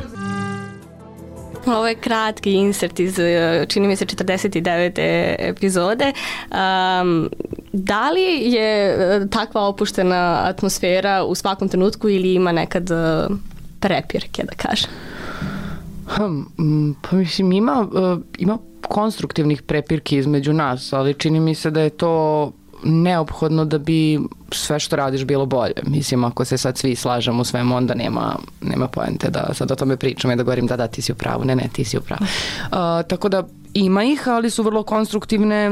Ovo 1.65 1.88
je 1.88 1.96
kratki 1.96 2.53
insert 2.53 3.00
iz, 3.00 3.20
e, 3.20 3.65
čini 3.70 3.88
mi 3.88 3.96
se, 3.96 4.06
49. 4.06 5.00
epizode. 5.39 6.13
Um, 6.51 7.30
da 7.74 8.12
li 8.12 8.51
je 8.51 8.94
e, 8.94 9.27
takva 9.30 9.62
opuštena 9.62 10.41
atmosfera 10.44 11.24
u 11.24 11.36
svakom 11.36 11.70
trenutku 11.70 12.10
ili 12.10 12.34
ima 12.34 12.51
nekad 12.51 12.91
e, 12.91 13.27
prepirke, 13.81 14.43
da 14.43 14.55
kažem? 14.55 14.89
Hm, 16.07 16.91
pa 17.01 17.15
mislim 17.15 17.51
ima, 17.51 17.88
uh, 17.91 18.21
ima 18.38 18.57
konstruktivnih 18.81 19.61
prepirki 19.61 20.17
između 20.17 20.53
nas, 20.53 20.93
ali 20.93 21.13
čini 21.13 21.39
mi 21.39 21.55
se 21.55 21.71
da 21.71 21.81
je 21.81 21.89
to 21.89 22.51
neophodno 22.83 23.65
da 23.65 23.77
bi 23.77 24.19
sve 24.51 24.79
što 24.79 24.95
radiš 24.95 25.23
bilo 25.23 25.45
bolje. 25.45 25.73
Mislim, 25.88 26.23
ako 26.23 26.45
se 26.45 26.57
sad 26.57 26.77
svi 26.77 26.95
slažemo 26.95 27.41
u 27.41 27.45
svemu, 27.45 27.75
onda 27.75 27.93
nema, 27.93 28.35
nema 28.61 28.88
poente 28.88 29.29
da 29.29 29.53
sad 29.53 29.71
o 29.71 29.75
tome 29.75 29.97
pričam 29.97 30.31
i 30.31 30.35
da 30.35 30.43
govorim 30.43 30.67
da 30.67 30.77
da 30.77 30.88
ti 30.88 31.01
si 31.01 31.11
u 31.11 31.15
pravu, 31.15 31.45
ne 31.45 31.55
ne 31.55 31.69
ti 31.73 31.83
si 31.83 31.97
u 31.97 32.01
pravu. 32.01 32.21
Uh, 32.23 33.07
tako 33.07 33.29
da 33.29 33.43
ima 33.74 34.04
ih, 34.04 34.28
ali 34.28 34.50
su 34.50 34.63
vrlo 34.63 34.84
konstruktivne, 34.84 35.72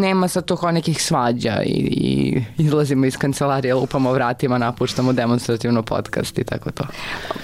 nema 0.00 0.28
sad 0.28 0.44
to 0.44 0.56
kao 0.56 0.72
nekih 0.72 1.02
svađa 1.02 1.62
i, 1.66 1.70
i 1.90 2.42
izlazimo 2.58 3.06
iz 3.06 3.16
kancelarije, 3.16 3.74
lupamo 3.74 4.12
vratima, 4.12 4.58
napuštamo 4.58 5.12
demonstrativno 5.12 5.82
podcast 5.82 6.38
i 6.38 6.44
tako 6.44 6.70
to. 6.70 6.84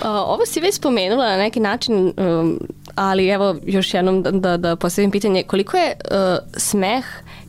Ovo 0.04 0.46
si 0.46 0.60
već 0.60 0.74
spomenula 0.74 1.26
na 1.28 1.36
neki 1.36 1.60
način, 1.60 2.12
um, 2.16 2.58
ali 2.94 3.28
evo 3.28 3.56
još 3.66 3.94
jednom 3.94 4.22
da, 4.22 4.30
da, 4.30 4.56
da 4.56 4.76
postavim 4.76 5.10
pitanje, 5.10 5.42
koliko 5.42 5.76
je 5.76 5.92
uh, 6.04 6.38
smeh 6.56 7.04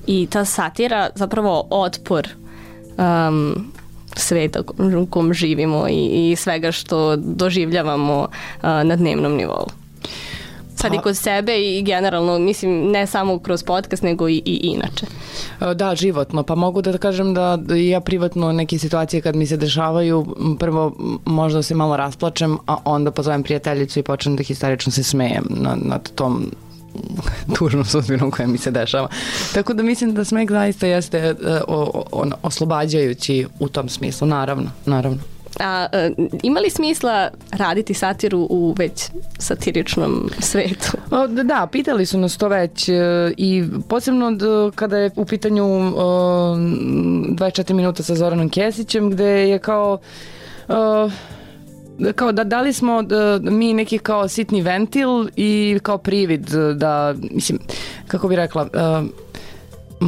i 0.08 0.28
ta 0.32 0.46
satira 0.46 1.10
zapravo 1.16 1.68
otpor 1.70 2.28
um, 2.98 3.72
sveta 4.16 4.62
u 5.02 5.06
kom 5.06 5.34
živimo 5.34 5.88
i, 5.90 6.32
i 6.32 6.36
svega 6.36 6.72
što 6.72 7.16
doživljavamo 7.16 8.20
uh, 8.22 8.28
na 8.64 8.96
dnevnom 8.96 9.34
nivou? 9.34 9.79
Sad 10.82 10.94
i 10.94 10.98
kod 11.04 11.18
sebe 11.18 11.60
i 11.62 11.82
generalno, 11.82 12.40
mislim, 12.40 12.92
ne 12.92 13.08
samo 13.08 13.40
kroz 13.40 13.64
podcast, 13.64 14.04
nego 14.04 14.30
i, 14.30 14.42
i 14.46 14.56
inače. 14.64 15.06
E, 15.62 15.74
Da, 15.74 15.96
životno. 15.96 16.44
Pa 16.44 16.56
mogu 16.56 16.82
da 16.82 16.98
kažem 16.98 17.34
da 17.34 17.60
ja 17.76 18.00
privatno 18.00 18.52
neke 18.52 18.80
situacije 18.80 19.22
kad 19.22 19.36
mi 19.36 19.48
se 19.48 19.58
dešavaju, 19.58 20.36
prvo 20.60 20.96
možda 21.26 21.64
se 21.64 21.76
malo 21.76 21.98
rasplačem, 21.98 22.58
a 22.68 22.78
onda 22.86 23.12
pozovem 23.12 23.44
prijateljicu 23.44 24.00
i 24.00 24.04
počnem 24.04 24.36
da 24.36 24.44
histerično 24.44 24.92
se 24.92 25.04
smejem 25.04 25.46
nad, 25.50 25.78
nad 25.82 26.12
tom 26.16 26.52
tužnom 27.58 27.86
sudbinom 27.86 28.32
koja 28.32 28.48
mi 28.48 28.58
se 28.58 28.72
dešava. 28.72 29.08
Tako 29.54 29.74
da 29.74 29.84
mislim 29.84 30.14
da 30.14 30.26
smeh 30.26 30.50
zaista 30.50 30.88
jeste 30.88 31.18
e, 31.18 31.36
oslobađajući 32.42 33.48
u 33.60 33.68
tom 33.68 33.90
smislu, 33.90 34.28
naravno, 34.28 34.72
naravno. 34.86 35.39
A 35.60 35.88
e, 35.92 36.12
ima 36.44 36.60
li 36.60 36.70
smisla 36.70 37.30
raditi 37.52 37.94
satiru 37.94 38.48
u 38.50 38.76
već 38.78 39.10
satiričnom 39.38 40.30
svetu? 40.40 40.92
O, 41.12 41.28
da, 41.28 41.68
pitali 41.72 42.06
su 42.06 42.18
nas 42.18 42.38
to 42.38 42.48
već 42.48 42.90
e, 42.90 42.94
i 43.38 43.64
posebno 43.88 44.32
kada 44.76 44.98
je 44.98 45.12
u 45.16 45.26
pitanju 45.26 45.66
o, 45.66 46.56
24 46.56 47.74
minuta 47.74 48.04
sa 48.04 48.16
Zoranom 48.16 48.50
Kesićem 48.50 49.10
gde 49.10 49.50
je 49.50 49.60
kao 49.60 50.00
o, 50.68 51.10
kao 52.16 52.32
da 52.32 52.44
da 52.44 52.62
li 52.62 52.74
smo 52.74 53.02
da, 53.02 53.40
mi 53.44 53.74
neki 53.74 53.98
kao 53.98 54.28
sitni 54.28 54.62
ventil 54.62 55.28
i 55.36 55.80
kao 55.84 55.98
privid 55.98 56.50
da 56.76 57.16
mislim 57.32 57.60
kako 58.08 58.28
bi 58.28 58.36
rekla 58.36 58.62
uh, 58.62 59.08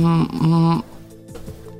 mm, 0.01 0.21
mm, 0.21 0.81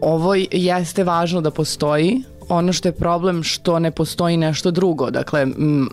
ovo 0.01 0.35
jeste 0.51 1.03
važno 1.03 1.41
da 1.41 1.51
postoji 1.51 2.23
ono 2.51 2.74
što 2.74 2.88
je 2.88 2.91
problem 2.91 3.43
što 3.43 3.79
ne 3.79 3.91
postoji 3.91 4.38
nešto 4.38 4.72
drugo. 4.72 5.12
Dakle 5.12 5.46
mm, 5.46 5.88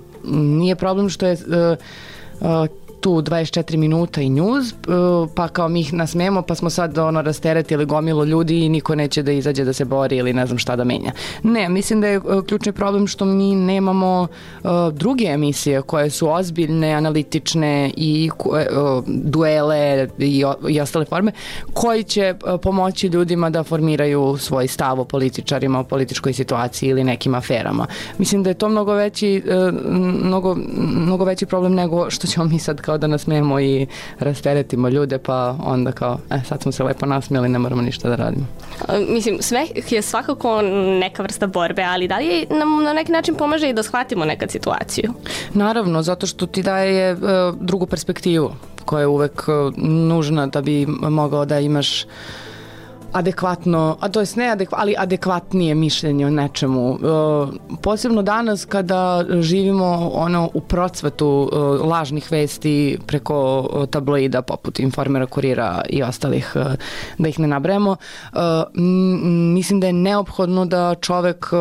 nije 0.59 0.77
problem 0.77 1.09
što 1.09 1.27
je 1.27 1.33
uh, 1.33 1.79
uh, 2.41 2.67
tu 3.01 3.23
24 3.23 3.77
minuta 3.77 4.21
i 4.21 4.29
news, 4.29 4.73
uh, 4.73 5.31
pa 5.35 5.49
kao 5.49 5.69
mi 5.69 5.81
ih 5.81 5.95
nasmemo, 5.95 6.43
pa 6.43 6.55
smo 6.55 6.71
sad 6.71 6.99
ono 6.99 7.23
rasteretili 7.23 7.85
gomilo 7.85 8.25
ljudi 8.25 8.65
i 8.65 8.69
niko 8.69 8.95
neće 8.95 9.23
da 9.23 9.33
izađe 9.33 9.65
da 9.65 9.73
se 9.73 9.85
bori 9.85 10.17
ili 10.17 10.33
ne 10.33 10.47
znam 10.47 10.59
šta 10.59 10.77
da 10.77 10.85
menja. 10.85 11.13
Ne, 11.43 11.69
mislim 11.69 12.01
da 12.01 12.07
je 12.07 12.19
uh, 12.19 12.45
ključni 12.45 12.73
problem 12.73 13.07
što 13.07 13.25
mi 13.25 13.55
nemamo 13.55 14.27
uh, 14.63 14.71
druge 14.93 15.25
emisije 15.25 15.83
koje 15.83 16.11
su 16.11 16.31
ozbiljne, 16.31 16.93
analitične 16.93 17.91
i 17.97 18.31
duele 19.07 20.09
i, 20.19 20.45
i 20.69 20.81
ostale 20.81 21.05
forme, 21.05 21.33
koji 21.73 22.03
će 22.03 22.35
pomoći 22.63 23.07
ljudima 23.07 23.51
da 23.51 23.63
formiraju 23.63 24.37
svoj 24.39 24.69
stav 24.69 25.01
o 25.01 25.05
političarima, 25.05 25.81
o 25.81 25.85
političkoj 25.85 26.33
situaciji 26.33 26.89
ili 26.89 27.05
nekim 27.05 27.35
aferama. 27.35 27.87
Mislim 28.19 28.43
da 28.43 28.51
je 28.51 28.55
to 28.55 28.69
mnogo 28.69 28.93
veći, 28.93 29.43
mnogo, 30.23 30.57
mnogo 30.77 31.25
veći 31.25 31.47
problem 31.47 31.75
nego 31.75 32.11
što 32.11 32.27
ćemo 32.27 32.47
mi 32.47 32.59
sad 32.59 32.81
kao 32.89 32.99
da 32.99 33.07
nasmijemo 33.07 33.61
i 33.61 33.87
rasteretimo 34.19 34.89
ljude, 34.89 35.19
pa 35.19 35.57
onda 35.65 35.93
kao, 35.93 36.19
e, 36.31 36.41
sad 36.49 36.63
smo 36.63 36.73
se 36.73 36.85
lepo 36.85 37.07
nasmijeli, 37.07 37.49
ne 37.49 37.59
moramo 37.59 37.83
ništa 37.83 38.09
da 38.09 38.17
radimo. 38.17 38.47
Mislim, 39.09 39.39
sve 39.41 39.67
je 39.91 40.03
svakako 40.03 40.63
neka 41.01 41.23
vrsta 41.23 41.47
borbe, 41.47 41.83
ali 41.83 42.09
da 42.09 42.19
li 42.19 42.47
nam 42.51 42.85
na 42.85 42.93
neki 42.93 43.13
način 43.13 43.35
pomaže 43.35 43.69
i 43.69 43.73
da 43.73 43.83
shvatimo 43.83 44.25
nekad 44.25 44.51
situaciju? 44.51 45.13
Naravno, 45.55 46.03
zato 46.03 46.27
što 46.27 46.47
ti 46.47 46.63
daje 46.63 47.13
uh, 47.13 47.21
drugu 47.61 47.87
perspektivu 47.87 48.53
koja 48.85 49.01
je 49.01 49.07
uvek 49.07 49.45
uh, 49.49 49.75
nužna 49.77 50.47
da 50.47 50.61
bi 50.61 50.87
mogao 50.87 51.45
da 51.45 51.61
imaš 51.61 52.05
adekvatno, 53.13 53.97
a 54.01 54.09
to 54.09 54.21
jest 54.21 54.37
ne 54.37 54.57
ali 54.71 54.95
adekvatnije 54.99 55.75
mišljenje 55.75 56.27
o 56.27 56.31
nečemu. 56.31 56.95
E, 56.95 57.77
posebno 57.83 58.23
danas 58.23 58.65
kada 58.65 59.25
živimo 59.41 60.11
ono 60.15 60.51
u 60.55 60.61
procvetu 60.61 61.51
e, 61.53 61.57
lažnih 61.87 62.33
vesti 62.33 62.99
preko 63.07 63.69
e, 63.83 63.87
tabloida 63.87 64.43
poput 64.43 64.81
Informera, 64.81 65.27
Kurira 65.27 65.83
i 65.89 66.03
ostalih, 66.03 66.53
e, 66.57 66.77
da 67.19 67.29
ih 67.29 67.39
ne 67.41 67.49
nabremo, 67.49 67.97
e, 68.33 68.39
mislim 69.55 69.81
da 69.81 69.87
je 69.87 69.93
neophodno 69.93 70.65
da 70.65 70.95
čovek 71.01 71.47
e, 71.53 71.57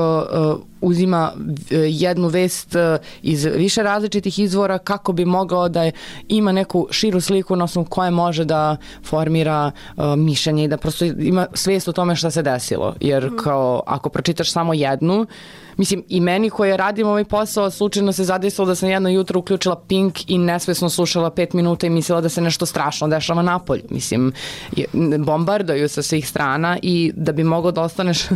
uzima 0.81 1.31
e, 1.72 1.75
jednu 1.75 2.27
vest 2.27 2.75
e, 2.75 2.98
iz 3.22 3.46
više 3.46 3.84
različitih 3.84 4.39
izvora 4.39 4.77
kako 4.77 5.13
bi 5.13 5.25
mogao 5.25 5.69
da 5.69 5.91
ima 6.27 6.51
neku 6.51 6.88
širu 6.91 7.22
sliku 7.22 7.55
na 7.55 7.63
osnovu 7.63 7.86
koje 7.86 8.12
može 8.12 8.46
da 8.46 8.77
formira 9.03 9.72
uh, 9.98 10.15
mišljenje 10.15 10.63
i 10.63 10.67
da 10.67 10.77
prosto 10.77 11.05
ima 11.05 11.48
svest 11.53 11.88
o 11.88 11.91
tome 11.91 12.15
šta 12.15 12.31
se 12.31 12.41
desilo. 12.41 12.96
Jer 13.01 13.29
kao 13.43 13.81
ako 13.86 14.10
pročitaš 14.10 14.51
samo 14.51 14.74
jednu, 14.74 15.25
mislim 15.77 16.03
i 16.10 16.19
meni 16.19 16.50
koja 16.50 16.75
radim 16.75 17.07
ovaj 17.07 17.24
posao 17.24 17.72
slučajno 17.72 18.12
se 18.12 18.24
zadesilo 18.24 18.67
da 18.67 18.75
sam 18.75 18.89
jedno 18.89 19.10
jutro 19.10 19.39
uključila 19.39 19.75
Pink 19.88 20.29
i 20.29 20.38
nesvesno 20.38 20.89
slušala 20.89 21.29
pet 21.29 21.53
minuta 21.53 21.88
i 21.88 21.89
mislila 21.89 22.22
da 22.22 22.29
se 22.29 22.41
nešto 22.41 22.65
strašno 22.65 23.07
dešava 23.07 23.41
napolju. 23.41 23.84
Mislim, 23.89 24.34
bombardaju 25.19 25.89
sa 25.89 26.01
svih 26.01 26.29
strana 26.29 26.77
i 26.81 27.12
da 27.15 27.31
bi 27.31 27.43
mogao 27.43 27.72
da 27.72 27.81
ostaneš 27.81 28.27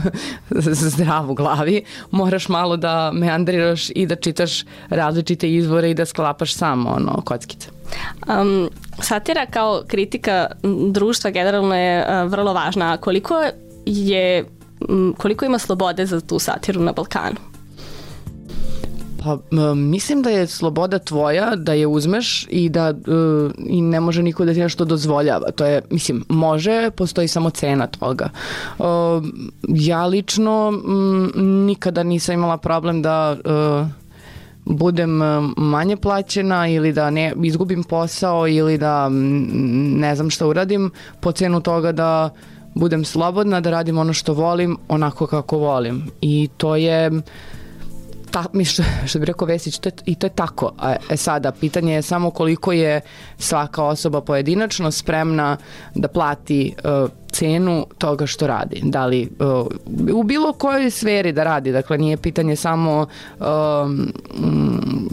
zdrav 0.96 1.32
u 1.32 1.34
glavi, 1.34 1.84
moraš 2.12 2.50
malo 2.50 2.78
da 2.78 3.12
meandriraš 3.14 3.90
i 3.90 4.06
da 4.06 4.16
čitaš 4.16 4.64
različite 4.90 5.54
izvore 5.54 5.92
i 5.92 5.94
da 5.94 6.06
sklapaš 6.06 6.56
samo 6.56 6.90
ono, 6.90 7.22
kockice. 7.22 7.70
Um, 8.42 8.70
satira 9.02 9.46
kao 9.46 9.84
kritika 9.88 10.48
društva 10.92 11.32
generalno 11.32 11.76
je 11.76 12.00
uh, 12.00 12.32
vrlo 12.32 12.54
važna. 12.54 12.98
Koliko 12.98 13.42
je 13.86 14.46
koliko 15.18 15.46
ima 15.46 15.60
slobode 15.60 16.06
za 16.06 16.22
tu 16.22 16.40
satiru 16.40 16.82
na 16.82 16.92
Balkanu? 16.92 17.38
Pa 19.24 19.38
mislim 19.76 20.22
da 20.22 20.30
je 20.30 20.48
sloboda 20.48 21.00
tvoja 21.00 21.56
da 21.56 21.74
je 21.74 21.88
uzmeš 21.88 22.48
i 22.50 22.70
da 22.70 22.88
e, 22.90 22.94
i 23.58 23.82
ne 23.82 24.00
može 24.00 24.24
niko 24.24 24.46
da 24.46 24.54
ti 24.54 24.60
nešto 24.60 24.86
dozvoljava. 24.86 25.52
To 25.52 25.66
je, 25.66 25.82
mislim, 25.90 26.26
može, 26.30 26.92
postoji 26.92 27.28
samo 27.28 27.50
cena 27.50 27.88
toga. 27.88 28.30
E, 28.80 28.84
ja 29.68 30.06
lično 30.06 30.70
m, 30.86 31.32
nikada 31.66 32.04
nisam 32.04 32.34
imala 32.34 32.58
problem 32.58 33.02
da 33.02 33.38
e, 33.46 34.02
budem 34.66 35.20
manje 35.58 35.98
plaćena 35.98 36.68
ili 36.68 36.94
da 36.94 37.10
ne 37.10 37.34
izgubim 37.44 37.84
posao 37.84 38.48
ili 38.48 38.78
da 38.78 39.10
ne 39.10 40.16
znam 40.16 40.30
šta 40.30 40.48
uradim 40.48 40.92
po 41.20 41.32
cenu 41.32 41.62
toga 41.62 41.92
da 41.92 42.30
budem 42.74 43.06
slobodna, 43.06 43.62
da 43.62 43.70
radim 43.70 43.98
ono 43.98 44.14
što 44.14 44.34
volim 44.34 44.78
onako 44.88 45.28
kako 45.28 45.58
volim. 45.58 46.08
I 46.22 46.50
to 46.58 46.76
je 46.76 47.12
ta, 48.32 48.46
mi 48.54 48.66
što, 48.66 48.84
što 49.06 49.20
bi 49.20 49.26
rekao 49.26 49.48
Vesić, 49.48 49.80
to 49.80 49.90
je, 49.90 49.94
i 50.06 50.16
to 50.16 50.26
je 50.28 50.32
tako. 50.32 50.72
A, 50.78 50.96
e 51.10 51.18
sada, 51.18 51.52
pitanje 51.52 51.94
je 51.94 52.02
samo 52.02 52.32
koliko 52.32 52.72
je 52.72 53.02
svaka 53.38 53.84
osoba 53.84 54.22
pojedinačno 54.22 54.92
spremna 54.92 55.58
da 55.96 56.08
plati 56.08 56.76
uh, 56.84 57.10
cenu 57.32 57.86
toga 57.98 58.26
što 58.26 58.48
radi. 58.48 58.82
Da 58.84 59.06
li 59.06 59.30
uh, 59.40 59.68
u 60.16 60.24
bilo 60.24 60.54
kojoj 60.54 60.92
sferi 60.92 61.32
da 61.32 61.44
radi, 61.44 61.72
dakle 61.72 61.98
nije 61.98 62.18
pitanje 62.18 62.56
samo 62.56 63.08
um, 63.40 64.14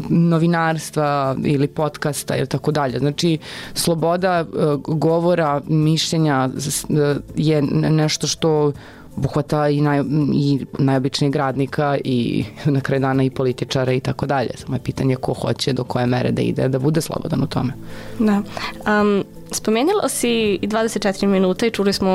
novinarstva 0.08 1.36
ili 1.44 1.68
podcasta 1.68 2.36
ili 2.36 2.46
tako 2.46 2.72
dalje. 2.72 2.98
Znači, 2.98 3.38
sloboda 3.74 4.44
uh, 4.44 4.96
govora, 4.96 5.60
mišljenja 5.66 6.48
uh, 6.54 6.98
je 7.36 7.62
ne- 7.62 7.90
nešto 7.90 8.26
što 8.26 8.72
obuhvata 9.18 9.68
i, 9.68 9.80
naj, 9.80 10.02
i 10.34 10.60
najobičnijeg 10.78 11.36
radnika 11.36 11.96
i 12.04 12.44
na 12.74 12.80
kraju 12.80 13.00
dana 13.00 13.22
i 13.22 13.30
političara 13.30 13.92
i 13.92 14.00
tako 14.00 14.26
dalje. 14.26 14.50
Samo 14.54 14.76
je 14.76 14.80
pitanje 14.80 15.16
ko 15.16 15.32
hoće 15.32 15.72
do 15.72 15.84
koje 15.84 16.06
mere 16.06 16.30
da 16.30 16.42
ide, 16.42 16.68
da 16.68 16.78
bude 16.78 17.00
slobodan 17.00 17.42
u 17.42 17.46
tome. 17.46 17.72
Da. 18.18 18.42
Um, 19.00 19.24
spomenula 19.52 20.08
si 20.08 20.58
i 20.62 20.68
24 20.68 21.26
minuta 21.26 21.66
i 21.66 21.70
čuli 21.70 21.92
smo 21.92 22.10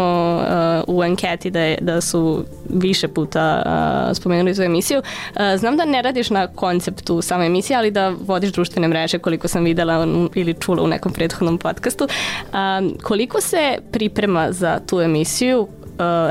uh, 0.88 0.95
u 0.95 1.01
anketi 1.01 1.51
da, 1.51 1.60
je, 1.60 1.77
da 1.81 2.01
su 2.01 2.43
više 2.69 3.07
puta 3.07 3.63
uh, 3.65 4.17
spomenuli 4.17 4.53
za 4.53 4.63
emisiju. 4.63 5.00
Uh, 5.00 5.41
znam 5.57 5.77
da 5.77 5.86
ne 5.86 6.01
radiš 6.01 6.29
na 6.29 6.48
konceptu 6.48 7.22
same 7.22 7.45
emisije, 7.45 7.77
ali 7.77 7.91
da 7.91 8.13
vodiš 8.25 8.51
društvene 8.51 8.88
mreže 8.88 9.19
koliko 9.19 9.48
sam 9.48 9.63
videla 9.63 10.07
ili 10.36 10.54
čula 10.54 10.84
u 10.84 10.88
nekom 10.88 11.12
prethodnom 11.12 11.58
podcastu. 11.58 12.08
Um, 12.08 12.93
koliko 13.04 13.41
se 13.41 13.78
priprema 13.91 14.51
za 14.51 14.80
tu 14.88 15.01
emisiju 15.01 15.67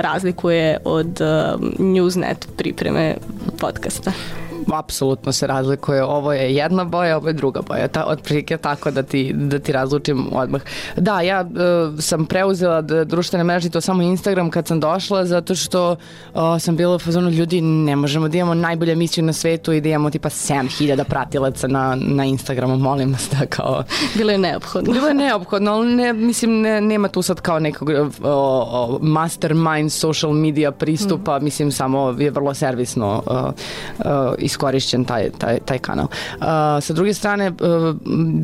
razlikuje 0.01 0.79
od 0.85 1.20
uh, 1.20 1.61
Newsnet 1.79 2.46
pripreme 2.57 3.16
podcasta? 3.61 4.12
Apsolutno 4.72 5.33
se 5.33 5.46
razlikuje. 5.46 6.05
Ovo 6.05 6.33
je 6.33 6.55
jedna 6.55 6.85
boja, 6.85 7.16
ovo 7.16 7.29
je 7.29 7.33
druga 7.33 7.61
boja. 7.61 7.88
Ta, 7.88 8.05
otprilike 8.05 8.57
tako 8.57 8.90
da 8.90 9.03
ti, 9.03 9.33
da 9.35 9.59
ti 9.59 9.72
razlučim 9.72 10.27
odmah. 10.33 10.62
Da, 10.96 11.20
ja 11.20 11.40
e, 11.40 12.03
sam 12.03 12.27
preuzela 12.27 12.83
d- 12.83 13.05
društvene 13.05 13.44
mreže 13.44 13.70
to 13.70 13.81
samo 13.81 14.03
Instagram 14.03 14.51
kad 14.51 14.66
sam 14.66 14.81
došla 14.81 15.25
zato 15.25 15.55
što 15.55 15.96
o, 16.35 16.59
sam 16.59 16.77
bila 16.77 16.94
u 16.94 16.98
fazonu 16.98 17.31
ljudi 17.31 17.61
ne 17.61 17.96
možemo 17.96 18.29
da 18.29 18.38
imamo 18.38 18.55
najbolju 18.55 18.92
emisiju 18.92 19.25
na 19.25 19.33
svetu 19.33 19.72
i 19.72 19.81
da 19.81 19.88
imamo 19.88 20.11
tipa 20.11 20.29
7000 20.29 21.05
pratilaca 21.05 21.68
na, 21.68 21.96
na 22.01 22.25
Instagramu, 22.25 22.77
molim 22.77 23.12
vas 23.12 23.29
da 23.31 23.46
kao... 23.46 23.85
Bilo 24.14 24.33
je 24.33 24.38
neophodno. 24.38 24.92
Bilo 24.92 25.09
je 25.09 25.14
neophodno, 25.14 25.72
ali 25.72 25.96
ne, 25.96 26.12
mislim 26.12 26.61
ne, 26.61 26.81
nema 26.81 27.09
tu 27.09 27.22
sad 27.22 27.40
kao 27.40 27.59
nekog 27.59 27.88
o, 27.88 28.05
o, 28.22 28.98
mastermind 29.03 29.92
social 29.92 30.33
media 30.33 30.72
pristupa, 30.72 31.38
mislim 31.38 31.72
samo 31.72 32.14
je 32.18 32.31
vrlo 32.31 32.55
servisno 32.55 33.22
o, 33.27 33.53
o, 34.05 34.35
iskorišćen 34.53 35.05
taj, 35.05 35.31
taj, 35.38 35.59
taj 35.65 35.79
kanal. 35.79 36.12
A, 36.41 36.79
sa 36.81 36.93
druge 36.93 37.15
strane, 37.15 37.51
o, 37.51 37.95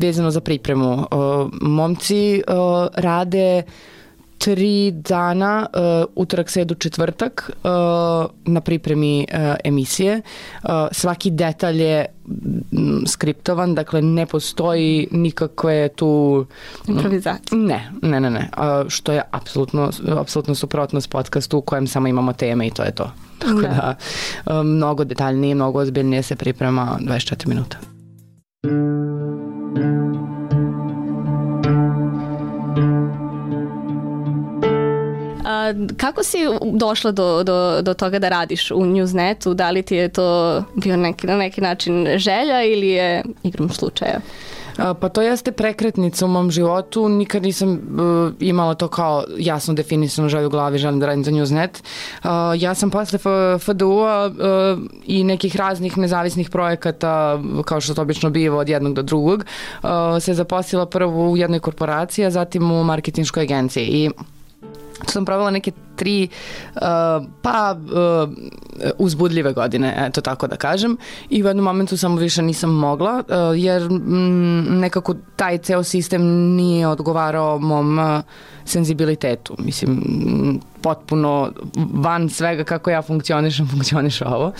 vezano 0.01 0.31
za 0.31 0.41
pripremu, 0.41 1.05
o, 1.11 1.49
momci 1.61 2.41
o, 2.47 2.87
rade 2.95 3.63
tri 4.39 4.91
dana, 4.91 5.67
uh, 5.67 6.07
utorak, 6.15 6.49
sredu, 6.49 6.75
četvrtak 6.75 7.51
uh, 7.51 7.71
na 8.45 8.61
pripremi 8.61 9.27
uh, 9.27 9.55
emisije. 9.63 10.21
Uh, 10.63 10.69
svaki 10.91 11.31
detalj 11.31 11.81
je 11.81 12.05
mm, 12.27 13.05
skriptovan, 13.07 13.75
dakle 13.75 14.01
ne 14.01 14.25
postoji 14.25 15.07
nikakve 15.11 15.89
tu... 15.89 16.45
Improvizacije. 16.87 17.59
Ne, 17.59 17.91
ne, 18.01 18.19
ne, 18.19 18.29
ne. 18.29 18.49
Uh, 18.57 18.89
što 18.89 19.11
je 19.11 19.21
apsolutno, 19.31 19.91
apsolutno 20.07 20.55
suprotno 20.55 21.01
s 21.01 21.07
podcastu 21.07 21.57
u 21.57 21.61
kojem 21.61 21.87
samo 21.87 22.07
imamo 22.07 22.33
teme 22.33 22.67
i 22.67 22.71
to 22.71 22.83
je 22.83 22.91
to. 22.95 23.11
Tako 23.39 23.61
Da. 23.61 23.67
da, 23.67 23.95
uh, 24.45 24.65
mnogo 24.65 25.03
detaljnije, 25.03 25.55
mnogo 25.55 25.79
ozbiljnije 25.79 26.23
se 26.23 26.35
priprema 26.35 26.97
24 27.01 27.47
minuta. 27.47 27.77
A, 35.45 35.73
kako 35.97 36.23
si 36.23 36.37
došla 36.73 37.11
do, 37.11 37.43
do, 37.43 37.81
do 37.81 37.93
toga 37.93 38.19
da 38.19 38.29
radiš 38.29 38.71
u 38.71 38.79
Newsnetu? 38.79 39.53
Da 39.53 39.71
li 39.71 39.81
ti 39.81 39.95
je 39.95 40.09
to 40.09 40.63
bio 40.75 40.97
neki, 40.97 41.27
na 41.27 41.37
neki 41.37 41.61
način 41.61 42.07
želja 42.17 42.63
ili 42.63 42.87
je 42.87 43.23
igrom 43.43 43.69
slučaja? 43.69 44.19
Pa 44.99 45.09
to 45.09 45.21
jeste 45.21 45.51
prekretnica 45.51 46.25
u 46.25 46.27
mom 46.27 46.51
životu. 46.51 47.09
Nikad 47.09 47.43
nisam 47.43 47.71
uh, 47.71 48.33
imala 48.39 48.73
to 48.73 48.87
kao 48.87 49.23
jasno 49.37 49.73
definisano 49.73 50.29
želju 50.29 50.47
u 50.47 50.49
glavi, 50.49 50.77
želim 50.77 50.99
da 50.99 51.05
radim 51.05 51.23
za 51.23 51.31
Newsnet. 51.31 51.83
Uh, 52.23 52.29
ja 52.61 52.75
sam 52.75 52.89
posle 52.89 53.19
FDU-a 53.59 54.27
uh, 54.27 54.79
i 55.05 55.23
nekih 55.23 55.55
raznih 55.55 55.97
nezavisnih 55.97 56.49
projekata, 56.49 57.39
kao 57.65 57.81
što 57.81 57.93
to 57.93 58.01
obično 58.01 58.29
biva 58.29 58.57
od 58.57 58.69
jednog 58.69 58.93
do 58.93 59.01
drugog, 59.01 59.45
uh, 59.83 59.89
se 60.19 60.33
zaposlila 60.33 60.85
prvo 60.85 61.31
u 61.31 61.37
jednoj 61.37 61.59
korporaciji, 61.59 62.25
a 62.25 62.31
zatim 62.31 62.71
u 62.71 62.83
marketinškoj 62.83 63.43
agenciji. 63.43 63.85
I 63.85 64.09
sam 65.07 65.25
provela 65.25 65.51
neke 65.51 65.71
tri 65.99 66.27
uh, 66.75 66.81
pa 67.41 67.75
uh, 67.77 68.29
uzbudljive 68.97 69.53
godine, 69.53 69.93
eto 70.07 70.21
tako 70.21 70.47
da 70.47 70.55
kažem. 70.55 70.97
I 71.29 71.43
u 71.43 71.47
jednom 71.47 71.65
momentu 71.65 71.97
samo 71.97 72.15
više 72.15 72.41
nisam 72.41 72.69
mogla, 72.69 73.23
uh, 73.27 73.59
jer 73.59 73.89
mm, 73.89 74.79
nekako 74.79 75.15
taj 75.35 75.57
ceo 75.57 75.83
sistem 75.83 76.21
nije 76.55 76.87
odgovarao 76.87 77.59
mom 77.59 77.99
uh, 77.99 78.21
senzibilitetu. 78.69 79.55
Mislim, 79.59 80.01
potpuno 80.81 81.51
van 81.93 82.29
svega 82.29 82.63
kako 82.63 82.89
ja 82.89 83.01
funkcionišem, 83.01 83.67
funkcioniše 83.73 84.25
ovo. 84.25 84.51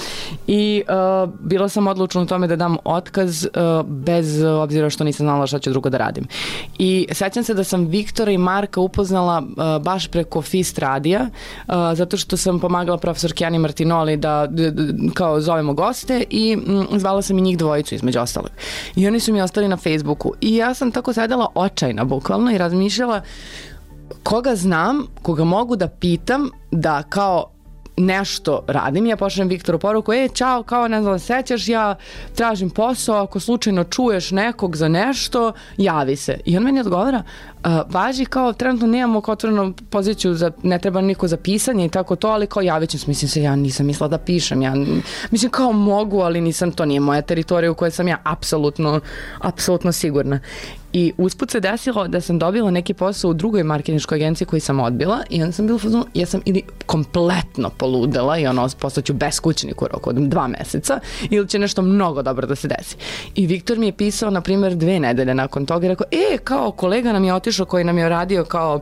I 0.47 0.83
uh, 0.87 1.29
bila 1.39 1.69
sam 1.69 1.87
odlučna 1.87 2.21
u 2.21 2.25
tome 2.25 2.47
da 2.47 2.55
dam 2.55 2.77
otkaz 2.83 3.45
uh, 3.45 3.85
bez 3.85 4.43
obzira 4.43 4.89
što 4.89 5.03
nisam 5.03 5.25
znala 5.25 5.47
šta 5.47 5.59
ću 5.59 5.69
drugo 5.69 5.89
da 5.89 5.97
radim. 5.97 6.27
I 6.79 7.07
sećam 7.11 7.43
se 7.43 7.53
da 7.53 7.63
sam 7.63 7.85
Viktora 7.85 8.31
i 8.31 8.37
Marka 8.37 8.81
upoznala 8.81 9.39
uh, 9.39 9.83
baš 9.83 10.07
preko 10.07 10.41
Fist 10.41 10.79
radija, 10.79 11.28
uh, 11.67 11.73
zato 11.93 12.17
što 12.17 12.37
sam 12.37 12.59
pomagala 12.59 12.97
profesor 12.97 13.33
Kjani 13.33 13.59
Martinoli 13.59 14.17
da 14.17 14.47
d, 14.47 14.71
d, 14.71 14.93
kao 15.13 15.41
zovemo 15.41 15.73
goste 15.73 16.23
i 16.29 16.55
mm, 16.55 16.99
zvala 16.99 17.21
sam 17.21 17.37
i 17.37 17.41
njih 17.41 17.57
dvojicu 17.57 17.95
između 17.95 18.19
ostalog. 18.19 18.51
I 18.95 19.07
oni 19.07 19.19
su 19.19 19.33
mi 19.33 19.41
ostali 19.41 19.67
na 19.67 19.77
Facebooku. 19.77 20.33
I 20.41 20.55
ja 20.55 20.73
sam 20.73 20.91
tako 20.91 21.13
sedela 21.13 21.47
očajna 21.55 22.03
bukvalno 22.03 22.51
i 22.51 22.57
razmišljala 22.57 23.21
koga 24.23 24.55
znam, 24.55 25.05
koga 25.21 25.43
mogu 25.43 25.75
da 25.75 25.87
pitam 25.87 26.49
da 26.71 27.03
kao 27.03 27.51
nešto 27.99 28.63
radim, 28.67 29.05
ja 29.05 29.17
pošaljem 29.17 29.49
Viktoru 29.49 29.79
poruku, 29.79 30.13
e, 30.13 30.27
čao, 30.33 30.63
kao 30.63 30.87
ne 30.87 31.01
znam, 31.01 31.19
sećaš, 31.19 31.67
ja 31.67 31.95
tražim 32.35 32.69
posao, 32.69 33.23
ako 33.23 33.39
slučajno 33.39 33.83
čuješ 33.83 34.31
nekog 34.31 34.75
za 34.75 34.87
nešto, 34.87 35.53
javi 35.77 36.15
se. 36.15 36.39
I 36.45 36.57
on 36.57 36.63
meni 36.63 36.79
odgovara, 36.79 37.23
uh, 37.63 37.71
važi 37.89 38.25
kao, 38.25 38.53
trenutno 38.53 38.87
nemamo 38.87 39.21
otvorenu 39.27 39.73
poziciju, 39.89 40.33
za, 40.33 40.51
ne 40.63 40.79
treba 40.79 41.01
niko 41.01 41.27
za 41.27 41.37
pisanje 41.37 41.85
i 41.85 41.89
tako 41.89 42.15
to, 42.15 42.27
ali 42.27 42.47
kao 42.47 42.61
javit 42.61 42.89
ću 42.89 42.99
se, 42.99 43.05
mislim 43.07 43.29
se, 43.29 43.41
ja 43.41 43.55
nisam 43.55 43.85
mislila 43.85 44.07
da 44.07 44.17
pišem, 44.17 44.61
ja, 44.61 44.73
mislim 45.31 45.51
kao 45.51 45.71
mogu, 45.71 46.19
ali 46.19 46.41
nisam, 46.41 46.71
to 46.71 46.85
nije 46.85 46.99
moja 46.99 47.21
teritorija 47.21 47.71
u 47.71 47.75
kojoj 47.75 47.91
sam 47.91 48.07
ja 48.07 48.17
apsolutno, 48.23 48.99
apsolutno 49.39 49.91
sigurna. 49.91 50.39
I 50.93 51.13
usput 51.17 51.51
se 51.51 51.59
desilo 51.59 52.07
da 52.07 52.21
sam 52.21 52.39
dobila 52.39 52.71
neki 52.71 52.93
posao 52.93 53.31
u 53.31 53.33
drugoj 53.33 53.63
marketinškoj 53.63 54.15
agenciji 54.15 54.47
koji 54.47 54.59
sam 54.59 54.79
odbila 54.79 55.19
i 55.29 55.41
onda 55.41 55.51
sam 55.51 55.65
bila 55.65 55.75
u 55.75 55.79
fazonu, 55.79 56.05
ja 56.13 56.25
sam 56.25 56.41
ili 56.45 56.61
kompletno 56.85 57.69
poludela 57.69 58.37
i 58.37 58.47
ono, 58.47 58.69
postaću 58.79 59.13
beskućnik 59.13 59.81
u 59.81 59.87
roku 59.87 60.09
od 60.09 60.15
dva 60.15 60.47
meseca 60.47 60.99
ili 61.29 61.47
će 61.47 61.59
nešto 61.59 61.81
mnogo 61.81 62.21
dobro 62.21 62.47
da 62.47 62.55
se 62.55 62.67
desi. 62.67 62.95
I 63.35 63.47
Viktor 63.47 63.77
mi 63.77 63.85
je 63.85 63.91
pisao, 63.91 64.29
na 64.29 64.41
primjer, 64.41 64.75
dve 64.75 64.99
nedelje 64.99 65.35
nakon 65.35 65.65
toga 65.65 65.85
i 65.85 65.89
rekao, 65.89 66.07
e, 66.11 66.37
kao 66.37 66.71
kolega 66.71 67.13
nam 67.13 67.23
je 67.23 67.33
otišao 67.33 67.65
koji 67.65 67.83
nam 67.83 67.97
je 67.97 68.09
radio 68.09 68.45
kao 68.45 68.79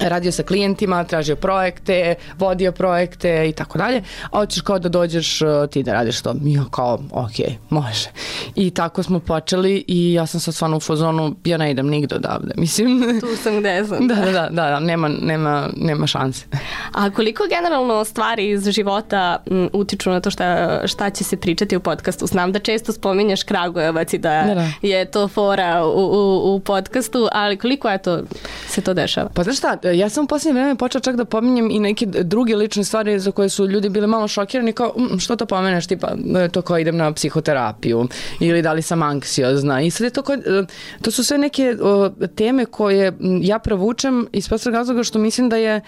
radio 0.00 0.32
sa 0.32 0.42
klijentima, 0.42 1.04
tražio 1.04 1.36
projekte, 1.36 2.14
vodio 2.38 2.72
projekte 2.72 3.48
i 3.48 3.52
tako 3.52 3.78
dalje, 3.78 4.02
a 4.22 4.38
hoćeš 4.38 4.60
kao 4.62 4.78
da 4.78 4.88
dođeš 4.88 5.42
uh, 5.42 5.48
ti 5.70 5.82
da 5.82 5.92
radiš 5.92 6.20
to. 6.22 6.34
Ja 6.44 6.64
kao, 6.70 6.98
ok, 7.12 7.32
može. 7.70 8.08
I 8.54 8.70
tako 8.70 9.02
smo 9.02 9.20
počeli 9.20 9.84
i 9.88 10.12
ja 10.12 10.26
sam 10.26 10.40
sad 10.40 10.54
stvarno 10.54 10.76
u 10.76 10.80
fazonu, 10.80 11.34
ja 11.44 11.56
ne 11.56 11.70
idem 11.70 11.86
nigde 11.86 12.14
odavde. 12.14 12.54
Mislim, 12.62 13.20
Tu 13.20 13.26
sam 13.42 13.58
gde 13.60 13.84
sam. 13.84 14.08
da, 14.08 14.14
da, 14.14 14.32
da, 14.32 14.48
da, 14.50 14.80
nema, 14.80 15.08
nema, 15.08 15.68
nema 15.76 16.06
šanse. 16.06 16.44
A 16.92 17.10
koliko 17.10 17.42
generalno 17.48 18.04
stvari 18.04 18.50
iz 18.50 18.68
života 18.70 19.36
m, 19.50 19.68
utiču 19.72 20.10
na 20.10 20.20
to 20.20 20.30
šta, 20.30 20.80
šta 20.86 21.10
će 21.10 21.24
se 21.24 21.36
pričati 21.36 21.76
u 21.76 21.80
podcastu? 21.80 22.26
Znam 22.26 22.52
da 22.52 22.58
često 22.58 22.92
spominješ 22.92 23.42
Kragujevac 23.42 24.12
i 24.12 24.18
da, 24.18 24.42
Da, 24.46 24.54
da. 24.54 24.68
je 24.82 25.04
to 25.04 25.28
fora 25.28 25.84
u, 25.84 25.90
u, 25.90 26.54
u 26.54 26.60
podcastu, 26.60 27.28
ali 27.32 27.56
koliko 27.56 27.88
je 27.88 27.98
to, 27.98 28.20
se 28.68 28.80
to 28.80 28.94
dešava? 28.94 29.28
Pa 29.34 29.42
znaš 29.42 29.58
šta, 29.58 29.76
ja 29.84 30.08
sam 30.08 30.24
u 30.24 30.26
posljednje 30.26 30.60
vreme 30.60 30.76
počela 30.76 31.02
čak 31.02 31.16
da 31.16 31.24
pominjem 31.24 31.70
i 31.70 31.78
neke 31.80 32.06
druge 32.06 32.56
lične 32.56 32.84
stvari 32.84 33.18
za 33.18 33.30
koje 33.30 33.48
su 33.48 33.66
ljudi 33.66 33.88
bili 33.88 34.06
malo 34.06 34.28
šokirani 34.28 34.72
kao 34.72 34.92
"Mm, 34.96 35.18
što 35.18 35.36
to 35.36 35.46
pomeneš, 35.46 35.86
tipa 35.86 36.08
e, 36.36 36.48
to 36.48 36.62
kao 36.62 36.78
idem 36.78 36.96
na 36.96 37.12
psihoterapiju 37.12 38.08
ili 38.40 38.62
da 38.62 38.72
li 38.72 38.82
sam 38.82 39.02
anksiozna? 39.02 39.80
I 39.82 39.90
sad 39.90 40.04
je 40.04 40.10
to 40.10 40.22
kao, 40.22 40.34
e, 40.34 40.64
to 41.02 41.10
su 41.10 41.24
sve 41.24 41.38
neke 41.38 41.76
o, 41.82 42.10
teme 42.36 42.64
koje 42.64 43.12
ja 43.42 43.58
provučem 43.58 44.26
iz 44.32 44.48
prostog 44.48 44.74
razloga 44.74 45.02
što 45.02 45.18
mislim 45.18 45.48
da 45.48 45.56
je 45.56 45.76
e, 45.76 45.80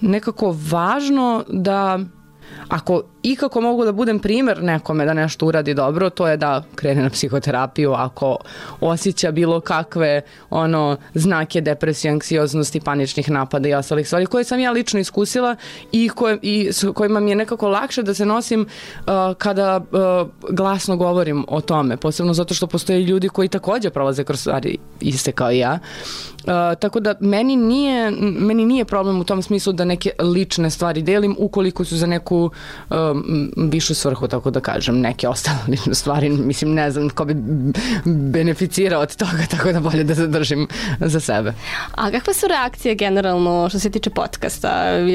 nekako 0.00 0.56
važno 0.70 1.44
da 1.48 1.98
ako 2.68 3.02
ikako 3.22 3.60
mogu 3.60 3.84
da 3.84 3.92
budem 3.92 4.18
primer 4.18 4.62
nekome 4.62 5.04
da 5.04 5.14
nešto 5.14 5.46
uradi 5.46 5.74
dobro, 5.74 6.10
to 6.10 6.28
je 6.28 6.36
da 6.36 6.62
krene 6.74 7.02
na 7.02 7.10
psihoterapiju 7.10 7.92
ako 7.92 8.36
osjeća 8.80 9.30
bilo 9.30 9.60
kakve 9.60 10.22
ono 10.50 10.96
znake 11.14 11.60
depresije, 11.60 12.12
anksioznosti, 12.12 12.80
paničnih 12.80 13.30
napada 13.30 13.68
i 13.68 13.74
ostalih 13.74 14.06
stvari 14.06 14.26
koje 14.26 14.44
sam 14.44 14.60
ja 14.60 14.70
lično 14.70 15.00
iskusila 15.00 15.56
i, 15.92 16.08
koje, 16.08 16.38
i 16.42 16.68
s 16.72 16.84
kojima 16.94 17.20
mi 17.20 17.30
je 17.30 17.36
nekako 17.36 17.68
lakše 17.68 18.02
da 18.02 18.14
se 18.14 18.26
nosim 18.26 18.60
uh, 18.60 19.06
kada 19.38 19.76
uh, 19.76 20.28
glasno 20.50 20.96
govorim 20.96 21.44
o 21.48 21.60
tome, 21.60 21.96
posebno 21.96 22.34
zato 22.34 22.54
što 22.54 22.66
postoje 22.66 23.00
ljudi 23.00 23.28
koji 23.28 23.48
takođe 23.48 23.90
prolaze 23.90 24.24
kroz 24.24 24.40
stvari 24.40 24.78
iste 25.00 25.32
kao 25.32 25.52
i 25.52 25.58
ja. 25.58 25.78
Uh, 26.44 26.50
tako 26.78 27.00
da 27.00 27.14
meni 27.20 27.56
nije, 27.56 28.10
meni 28.20 28.64
nije 28.64 28.84
problem 28.84 29.20
u 29.20 29.24
tom 29.24 29.42
smislu 29.42 29.72
da 29.72 29.84
neke 29.84 30.10
lične 30.18 30.70
stvari 30.70 31.02
delim 31.02 31.36
ukoliko 31.38 31.84
su 31.84 31.96
za 31.96 32.06
neku 32.06 32.50
um, 33.12 33.50
višu 33.56 33.94
svrhu, 33.94 34.28
tako 34.28 34.50
da 34.50 34.60
kažem, 34.60 35.00
neke 35.00 35.28
ostale 35.28 35.58
lične 35.68 35.94
stvari, 35.94 36.28
mislim, 36.28 36.74
ne 36.74 36.90
znam 36.90 37.10
ko 37.10 37.24
bi 37.24 37.34
beneficirao 38.04 39.02
od 39.02 39.16
toga, 39.16 39.46
tako 39.50 39.72
da 39.72 39.80
bolje 39.80 40.04
da 40.04 40.14
zadržim 40.14 40.68
za 41.00 41.20
sebe. 41.20 41.54
A 41.94 42.10
kakve 42.10 42.34
su 42.34 42.48
reakcije 42.48 42.94
generalno 42.94 43.68
što 43.68 43.78
se 43.78 43.90
tiče 43.90 44.10
podcasta? 44.10 44.70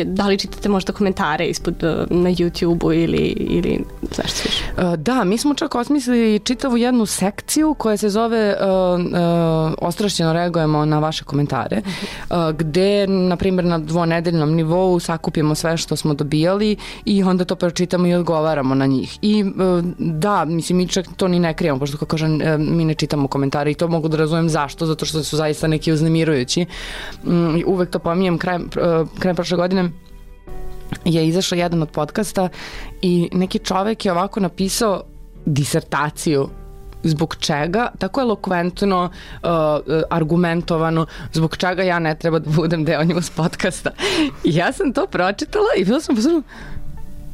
Da 0.05 0.27
li 0.27 0.37
čitate 0.37 0.69
možda 0.69 0.93
komentare 0.93 1.45
ispod 1.45 1.83
uh, 1.83 2.17
na 2.17 2.29
YouTube-u 2.29 2.93
ili, 2.93 3.35
ili 3.39 3.79
zašto 4.11 4.41
više? 4.45 4.63
Uh, 4.77 4.95
Da, 5.05 5.23
mi 5.23 5.37
smo 5.37 5.53
čak 5.53 5.75
osmislili 5.75 6.39
čitavu 6.39 6.77
jednu 6.77 7.05
sekciju 7.05 7.73
koja 7.73 7.97
se 7.97 8.09
zove 8.09 8.55
uh, 8.61 8.99
uh, 8.99 9.73
Ostrašćeno 9.77 10.33
reagujemo 10.33 10.85
na 10.85 10.99
vaše 10.99 11.23
komentare, 11.23 11.81
uh, 12.29 12.37
gde, 12.57 13.07
na 13.07 13.35
primjer, 13.35 13.65
na 13.65 13.79
dvonedeljnom 13.79 14.55
nivou 14.55 14.99
sakupimo 14.99 15.55
sve 15.55 15.77
što 15.77 15.95
smo 15.95 16.13
dobijali 16.13 16.75
i 17.05 17.23
onda 17.23 17.45
to 17.45 17.55
pročitamo 17.55 17.84
i 17.93 18.13
odgovaramo 18.13 18.75
na 18.75 18.85
njih. 18.85 19.19
I 19.21 19.43
uh, 19.43 19.83
da, 19.97 20.45
mislim, 20.45 20.77
mi 20.77 20.87
čak 20.87 21.05
to 21.17 21.27
ni 21.27 21.39
ne 21.39 21.53
krijemo, 21.53 21.79
pošto 21.79 21.97
kako 21.97 22.05
kažem, 22.05 22.35
uh, 22.35 22.59
mi 22.59 22.85
ne 22.85 22.93
čitamo 22.93 23.27
komentare 23.27 23.71
i 23.71 23.75
to 23.75 23.87
mogu 23.87 24.07
da 24.07 24.17
razumem 24.17 24.49
zašto, 24.49 24.85
zato 24.85 25.05
što 25.05 25.23
su 25.23 25.37
zaista 25.37 25.67
neki 25.67 25.91
uznemirujući. 25.91 26.65
Um, 27.23 27.63
uvek 27.65 27.89
to 27.89 27.99
pominjem 27.99 28.37
krajem, 28.37 28.69
uh, 29.01 29.09
krajem 29.19 29.35
prošle 29.35 29.57
godine 29.57 29.89
je 31.05 31.27
izašao 31.27 31.57
jedan 31.57 31.81
od 31.81 31.89
podcasta 31.89 32.49
i 33.01 33.29
neki 33.33 33.59
čovek 33.59 34.05
je 34.05 34.11
ovako 34.11 34.39
napisao 34.39 35.03
disertaciju 35.45 36.49
zbog 37.03 37.35
čega, 37.39 37.87
tako 37.97 38.21
elokventno, 38.21 39.09
uh, 39.43 39.49
argumentovano, 40.09 41.05
zbog 41.33 41.57
čega 41.57 41.83
ja 41.83 41.99
ne 41.99 42.15
treba 42.15 42.39
da 42.39 42.49
budem 42.49 42.85
deo 42.85 43.03
news 43.03 43.29
podcasta. 43.29 43.91
I 44.43 44.55
ja 44.59 44.73
sam 44.73 44.93
to 44.93 45.07
pročitala 45.07 45.67
i 45.77 45.85
bila 45.85 46.01
sam 46.01 46.15
pozorila, 46.15 46.41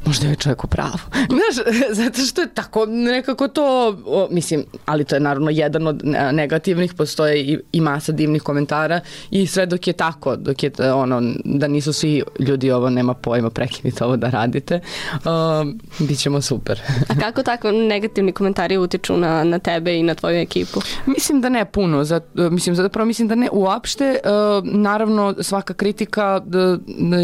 možda 0.06 0.28
je 0.28 0.36
čovjek 0.36 0.64
u 0.64 0.68
pravu. 0.68 1.00
Znaš, 1.38 1.66
zato 1.92 2.22
što 2.22 2.42
je 2.42 2.54
tako 2.54 2.86
nekako 2.86 3.48
to, 3.48 3.98
o, 4.06 4.28
mislim, 4.32 4.66
ali 4.86 5.04
to 5.04 5.16
je 5.16 5.20
naravno 5.20 5.50
jedan 5.50 5.88
od 5.88 6.02
ne- 6.04 6.32
negativnih, 6.34 6.94
postoje 6.94 7.42
i, 7.42 7.60
i 7.72 7.82
masa 7.82 8.12
divnih 8.12 8.42
komentara 8.42 9.00
i 9.32 9.48
sve 9.48 9.66
dok 9.66 9.88
je 9.88 9.94
tako, 9.94 10.36
dok 10.36 10.64
je 10.64 10.72
e, 10.80 10.92
ono, 10.92 11.22
da 11.46 11.68
nisu 11.68 11.94
svi 11.94 12.24
ljudi 12.40 12.72
ovo 12.72 12.90
nema 12.90 13.14
pojma, 13.14 13.50
prekinite 13.50 14.06
ovo 14.06 14.18
da 14.18 14.30
radite, 14.30 14.80
um, 15.14 15.80
bit 16.00 16.20
ćemo 16.20 16.42
super. 16.42 16.82
A 17.10 17.20
kako 17.20 17.44
tako 17.44 17.72
negativni 17.72 18.32
komentari 18.32 18.78
utiču 18.78 19.18
na, 19.18 19.44
na 19.44 19.60
tebe 19.60 19.98
i 19.98 20.04
na 20.04 20.16
tvoju 20.16 20.38
ekipu? 20.38 20.80
Mislim 21.06 21.42
da 21.42 21.50
ne 21.50 21.66
puno, 21.66 22.04
za, 22.04 22.22
mislim 22.34 22.76
zapravo 22.76 23.06
mislim 23.06 23.28
da 23.28 23.36
ne 23.36 23.50
uopšte, 23.52 24.20
uh, 24.24 24.68
naravno 24.74 25.36
svaka 25.40 25.74
kritika 25.74 26.42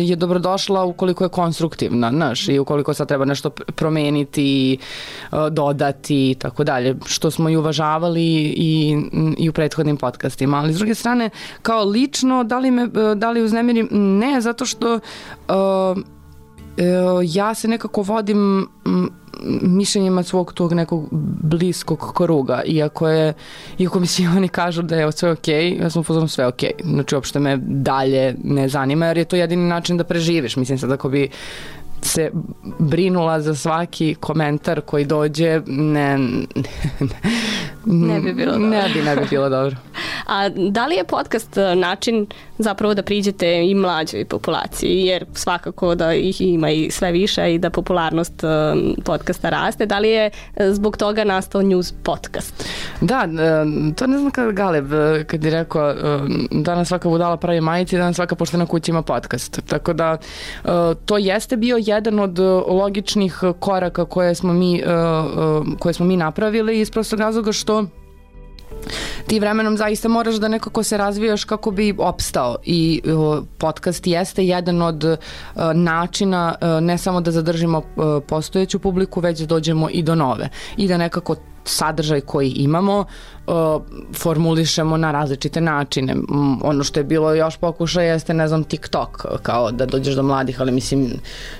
je 0.06 0.16
dobrodošla 0.16 0.84
ukoliko 0.84 1.24
je 1.24 1.30
konstruktivna, 1.30 2.10
znaš, 2.10 2.48
i 2.48 2.60
ukoliko 2.68 2.94
sad 2.94 3.08
treba 3.08 3.26
nešto 3.26 3.50
pr- 3.50 3.72
promeniti, 3.72 4.78
uh, 5.32 5.48
dodati 5.52 6.32
i 6.32 6.36
tako 6.36 6.64
dalje, 6.64 6.96
što 7.06 7.32
smo 7.32 7.50
i 7.50 7.56
uvažavali 7.56 8.26
i, 8.58 8.98
i 9.38 9.50
u 9.50 9.54
prethodnim 9.54 9.98
podcastima, 9.98 10.58
ali 10.58 10.74
s 10.74 10.78
druge 10.78 10.96
strane, 10.96 11.30
kao 11.62 11.84
lično, 11.84 12.44
da 12.44 12.60
li 12.60 12.72
me, 12.72 12.84
uh, 12.84 12.92
da 13.16 13.32
li 13.32 13.44
uznemirim? 13.44 13.88
Ne, 13.92 14.42
zato 14.42 14.66
što 14.66 14.94
uh, 14.96 15.98
E, 16.78 16.84
ja 17.24 17.54
se 17.54 17.68
nekako 17.68 18.02
vodim 18.02 18.68
mišljenjima 19.62 20.24
svog 20.24 20.54
tog 20.54 20.74
nekog 20.74 21.08
bliskog 21.44 22.14
kruga, 22.16 22.62
iako 22.66 23.10
je, 23.10 23.34
iako 23.78 24.00
mi 24.00 24.08
svi 24.14 24.28
oni 24.28 24.48
kažu 24.48 24.82
da 24.82 24.96
je 24.96 25.12
sve 25.12 25.32
okej, 25.32 25.78
ja 25.82 25.90
sam 25.90 26.00
upozorom 26.00 26.28
sve 26.28 26.48
okej, 26.48 26.72
znači 26.84 27.16
uopšte 27.16 27.40
me 27.40 27.58
dalje 27.62 28.36
ne 28.44 28.70
zanima, 28.70 29.06
jer 29.06 29.18
je 29.18 29.26
to 29.26 29.36
jedini 29.36 29.68
način 29.68 29.98
da 29.98 30.04
preživiš, 30.04 30.56
mislim 30.56 30.78
sad 30.78 30.92
ako 30.92 31.10
bi 31.10 31.30
se 32.02 32.32
brinula 32.80 33.42
za 33.42 33.56
svaki 33.56 34.16
komentar 34.20 34.82
koji 34.82 35.06
dođe, 35.06 35.62
ne, 35.68 36.18
Ne 37.86 38.20
bi 38.20 38.34
bilo 38.34 38.52
dobro. 38.52 38.68
Ne 38.68 38.90
bi, 38.94 39.02
ne 39.02 39.16
bi 39.16 39.22
bilo 39.30 39.50
dobro. 39.50 39.76
A 40.28 40.50
da 40.50 40.86
li 40.86 40.96
je 40.96 41.04
podcast 41.04 41.58
e, 41.58 41.76
način 41.76 42.28
zapravo 42.58 42.94
da 42.94 43.04
priđete 43.04 43.66
i 43.70 43.76
mlađoj 43.76 44.26
populaciji, 44.26 45.06
jer 45.06 45.26
svakako 45.34 45.96
da 45.96 46.14
ih 46.14 46.42
ima 46.42 46.70
i 46.70 46.92
sve 46.92 47.12
više 47.12 47.54
i 47.54 47.60
da 47.60 47.70
popularnost 47.70 48.44
e, 48.44 48.48
podcasta 49.06 49.50
raste, 49.50 49.86
da 49.86 50.00
li 50.00 50.10
je 50.10 50.32
e, 50.56 50.72
zbog 50.72 50.98
toga 50.98 51.24
nastao 51.24 51.62
news 51.62 51.94
podcast? 52.04 52.66
Da, 53.02 53.28
e, 53.40 53.94
to 53.96 54.08
ne 54.08 54.18
znam 54.18 54.32
kada 54.32 54.52
Galeb, 54.52 54.94
e, 54.94 55.24
kad 55.24 55.44
je 55.44 55.52
rekao 55.52 55.94
danas 56.52 56.88
svaka 56.88 57.10
budala 57.10 57.38
pravi 57.38 57.62
majici, 57.62 57.98
danas 57.98 58.16
svaka 58.16 58.36
poštena 58.36 58.66
kuća 58.66 58.92
ima 58.92 59.02
podcast. 59.02 59.62
Tako 59.68 59.94
da 59.94 60.18
to 61.06 61.18
jeste 61.18 61.58
bio 61.58 61.78
jedan 61.82 62.20
od 62.20 62.40
logičnih 62.68 63.44
koraka 63.60 64.06
koje 64.06 64.36
smo 64.36 64.54
mi, 64.54 64.84
koje 65.80 65.94
smo 65.94 66.06
mi 66.06 66.18
napravili 66.18 66.80
iz 66.80 66.92
prostog 66.92 67.20
razloga 67.20 67.52
što 67.52 67.86
ti 69.28 69.40
vremenom 69.40 69.78
zaista 69.78 70.08
moraš 70.08 70.36
da 70.36 70.48
nekako 70.48 70.84
se 70.84 70.98
razvijaš 70.98 71.44
kako 71.44 71.72
bi 71.72 71.96
opstao 71.98 72.56
i 72.64 73.02
uh, 73.06 73.44
podcast 73.58 74.08
jeste 74.08 74.46
jedan 74.46 74.82
od 74.82 75.04
uh, 75.04 75.18
načina 75.74 76.56
uh, 76.62 76.84
ne 76.84 76.98
samo 76.98 77.22
da 77.22 77.32
zadržimo 77.32 77.78
uh, 77.78 78.24
postojeću 78.28 78.80
publiku, 78.80 79.20
već 79.20 79.40
da 79.40 79.46
dođemo 79.46 79.90
i 79.92 80.04
do 80.04 80.16
nove 80.16 80.50
i 80.78 80.88
da 80.88 80.98
nekako 80.98 81.36
sadržaj 81.68 82.22
koji 82.22 82.50
imamo 82.50 83.06
uh, 83.48 83.82
formulišemo 84.16 84.98
na 84.98 85.12
različite 85.12 85.62
načine. 85.62 86.16
Ono 86.62 86.84
što 86.84 87.00
je 87.00 87.04
bilo 87.04 87.34
još 87.34 87.58
pokušaj 87.58 88.08
jeste, 88.08 88.34
ne 88.34 88.48
znam, 88.48 88.64
TikTok, 88.64 89.26
kao 89.42 89.72
da 89.72 89.86
dođeš 89.86 90.16
do 90.16 90.24
mladih, 90.24 90.62
ali 90.62 90.72
mislim, 90.72 91.12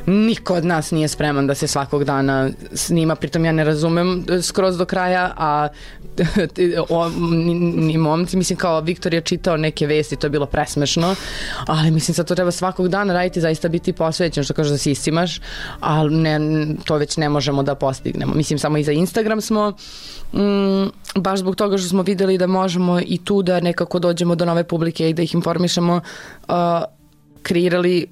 niko 0.06 0.54
od 0.54 0.66
nas 0.66 0.92
nije 0.92 1.08
spreman 1.08 1.48
da 1.48 1.56
se 1.56 1.68
svakog 1.68 2.04
dana 2.04 2.50
snima, 2.74 3.16
pritom 3.16 3.46
ja 3.46 3.52
ne 3.52 3.64
razumem 3.64 4.26
e, 4.30 4.42
skroz 4.42 4.78
do 4.78 4.86
kraja, 4.86 5.34
a 5.38 5.68
o, 6.90 7.10
ni, 7.10 7.54
ni 7.60 7.98
momci, 7.98 8.38
mislim 8.38 8.58
kao 8.58 8.82
Viktor 8.82 9.14
je 9.14 9.22
čitao 9.22 9.58
neke 9.58 9.88
vesti, 9.88 10.16
to 10.16 10.28
je 10.28 10.32
bilo 10.32 10.46
presmešno, 10.46 11.16
ali 11.68 11.92
mislim 11.92 12.16
sad 12.16 12.28
to 12.28 12.36
treba 12.36 12.52
svakog 12.52 12.88
dana 12.88 13.14
raditi, 13.14 13.42
zaista 13.42 13.68
biti 13.68 13.94
posvećen, 13.94 14.44
što 14.44 14.54
kaže 14.54 14.72
da 14.72 14.78
se 14.78 14.92
isimaš, 14.92 15.42
ali 15.80 16.16
ne, 16.16 16.40
to 16.86 16.96
već 16.96 17.18
ne 17.18 17.30
možemo 17.30 17.64
da 17.64 17.76
postignemo. 17.76 18.34
Mislim, 18.34 18.60
samo 18.60 18.78
i 18.78 18.84
za 18.84 18.92
Instagram 18.92 19.42
smo 19.42 19.74
mm, 20.34 20.90
baš 21.16 21.40
zbog 21.40 21.56
toga 21.56 21.78
što 21.78 21.90
smo 21.90 22.02
videli 22.02 22.38
da 22.38 22.48
možemo 22.48 23.00
i 23.00 23.18
tu 23.24 23.42
da 23.42 23.60
nekako 23.60 24.00
dođemo 24.00 24.36
do 24.36 24.46
nove 24.46 24.64
publike 24.64 25.10
i 25.10 25.14
da 25.14 25.22
ih 25.22 25.34
informišemo, 25.34 26.02
uh, 26.48 26.56
kreirali 27.42 28.08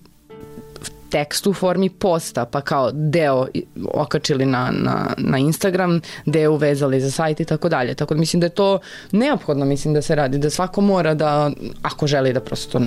tekst 1.09 1.47
u 1.47 1.53
formi 1.53 1.89
posta, 1.89 2.45
pa 2.45 2.61
kao 2.61 2.91
deo 2.93 3.47
okačili 3.93 4.45
na, 4.45 4.71
na, 4.71 5.13
na 5.17 5.37
Instagram, 5.37 6.01
deo 6.25 6.51
uvezali 6.51 7.01
za 7.01 7.11
sajt 7.11 7.39
i 7.39 7.45
tako 7.45 7.69
dalje. 7.69 7.95
Tako 7.95 8.13
da 8.13 8.19
mislim 8.19 8.39
da 8.39 8.45
je 8.45 8.49
to 8.49 8.79
neophodno, 9.11 9.65
mislim 9.65 9.93
da 9.93 10.01
se 10.01 10.15
radi, 10.15 10.37
da 10.37 10.49
svako 10.49 10.81
mora 10.81 11.13
da, 11.13 11.51
ako 11.81 12.07
želi 12.07 12.33
da 12.33 12.39
prosto 12.39 12.81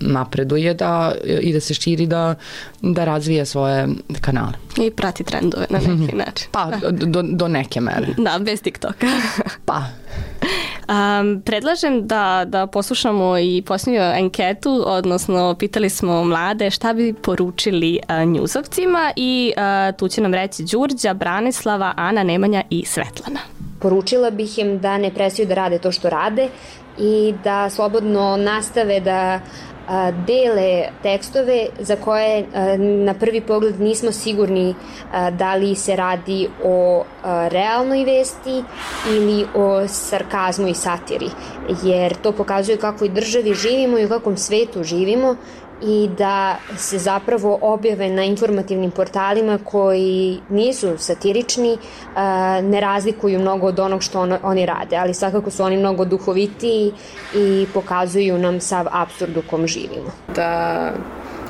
napreduje 0.00 0.74
da, 0.74 1.12
i 1.40 1.52
da 1.52 1.60
se 1.60 1.74
širi, 1.74 2.06
da, 2.06 2.34
da 2.82 3.04
razvija 3.04 3.44
svoje 3.44 3.88
kanale. 4.20 4.52
I 4.76 4.90
prati 4.90 5.24
trendove 5.24 5.66
na 5.70 5.78
neki 5.78 6.16
način. 6.16 6.48
Pa, 6.50 6.70
do, 6.90 7.22
do 7.22 7.48
neke 7.48 7.80
mere. 7.80 8.06
Da, 8.18 8.38
bez 8.38 8.62
TikToka. 8.62 9.06
pa. 9.64 9.82
Um, 10.88 11.42
predlažem 11.44 12.06
da, 12.06 12.44
da 12.46 12.66
poslušamo 12.66 13.38
i 13.38 13.62
posljednju 13.66 14.00
anketu, 14.00 14.82
odnosno 14.86 15.54
pitali 15.58 15.90
smo 15.90 16.24
mlade 16.24 16.70
šta 16.70 16.92
bi 16.92 17.14
poručili 17.14 18.00
uh, 18.08 18.28
njuzovcima 18.28 19.12
i 19.16 19.52
uh, 19.56 19.96
tu 19.96 20.08
će 20.08 20.20
nam 20.20 20.34
reći 20.34 20.64
Đurđa, 20.64 21.14
Branislava, 21.14 21.94
Ana, 21.96 22.22
Nemanja 22.22 22.62
i 22.70 22.84
Svetlana. 22.84 23.40
Poručila 23.80 24.30
bih 24.30 24.58
im 24.58 24.78
da 24.78 24.98
ne 24.98 25.10
prestaju 25.10 25.48
da 25.48 25.54
rade 25.54 25.78
to 25.78 25.92
što 25.92 26.10
rade 26.10 26.48
i 26.98 27.34
da 27.44 27.70
slobodno 27.70 28.36
nastave 28.36 29.00
da 29.00 29.40
dele 30.26 30.88
tekstove 31.02 31.66
za 31.78 31.96
koje 31.96 32.46
na 32.78 33.14
prvi 33.14 33.40
pogled 33.40 33.80
nismo 33.80 34.12
sigurni 34.12 34.74
da 35.32 35.54
li 35.54 35.74
se 35.74 35.96
radi 35.96 36.48
o 36.64 37.04
realnoj 37.24 38.04
vesti 38.04 38.62
ili 39.08 39.46
o 39.54 39.88
sarkazmu 39.88 40.68
i 40.68 40.74
satiri, 40.74 41.28
jer 41.82 42.14
to 42.14 42.32
pokazuje 42.32 42.76
kakvoj 42.76 43.08
državi 43.08 43.54
živimo 43.54 43.98
i 43.98 44.06
u 44.06 44.08
kakvom 44.08 44.36
svetu 44.36 44.82
živimo 44.82 45.36
i 45.82 46.10
da 46.18 46.56
se 46.76 46.98
zapravo 46.98 47.58
objave 47.62 48.08
na 48.08 48.24
informativnim 48.24 48.90
portalima 48.90 49.58
koji 49.64 50.40
nisu 50.48 50.98
satirični, 50.98 51.78
ne 52.62 52.80
razlikuju 52.80 53.38
mnogo 53.38 53.66
od 53.66 53.78
onog 53.78 54.02
što 54.02 54.20
on, 54.20 54.36
oni 54.42 54.66
rade, 54.66 54.96
ali 54.96 55.14
svakako 55.14 55.50
su 55.50 55.62
oni 55.62 55.76
mnogo 55.76 56.04
duhovitiji 56.04 56.92
i 57.34 57.66
pokazuju 57.74 58.38
nam 58.38 58.60
sav 58.60 58.86
absurd 58.90 59.36
u 59.36 59.42
kom 59.50 59.66
živimo. 59.66 60.10
Da 60.36 60.92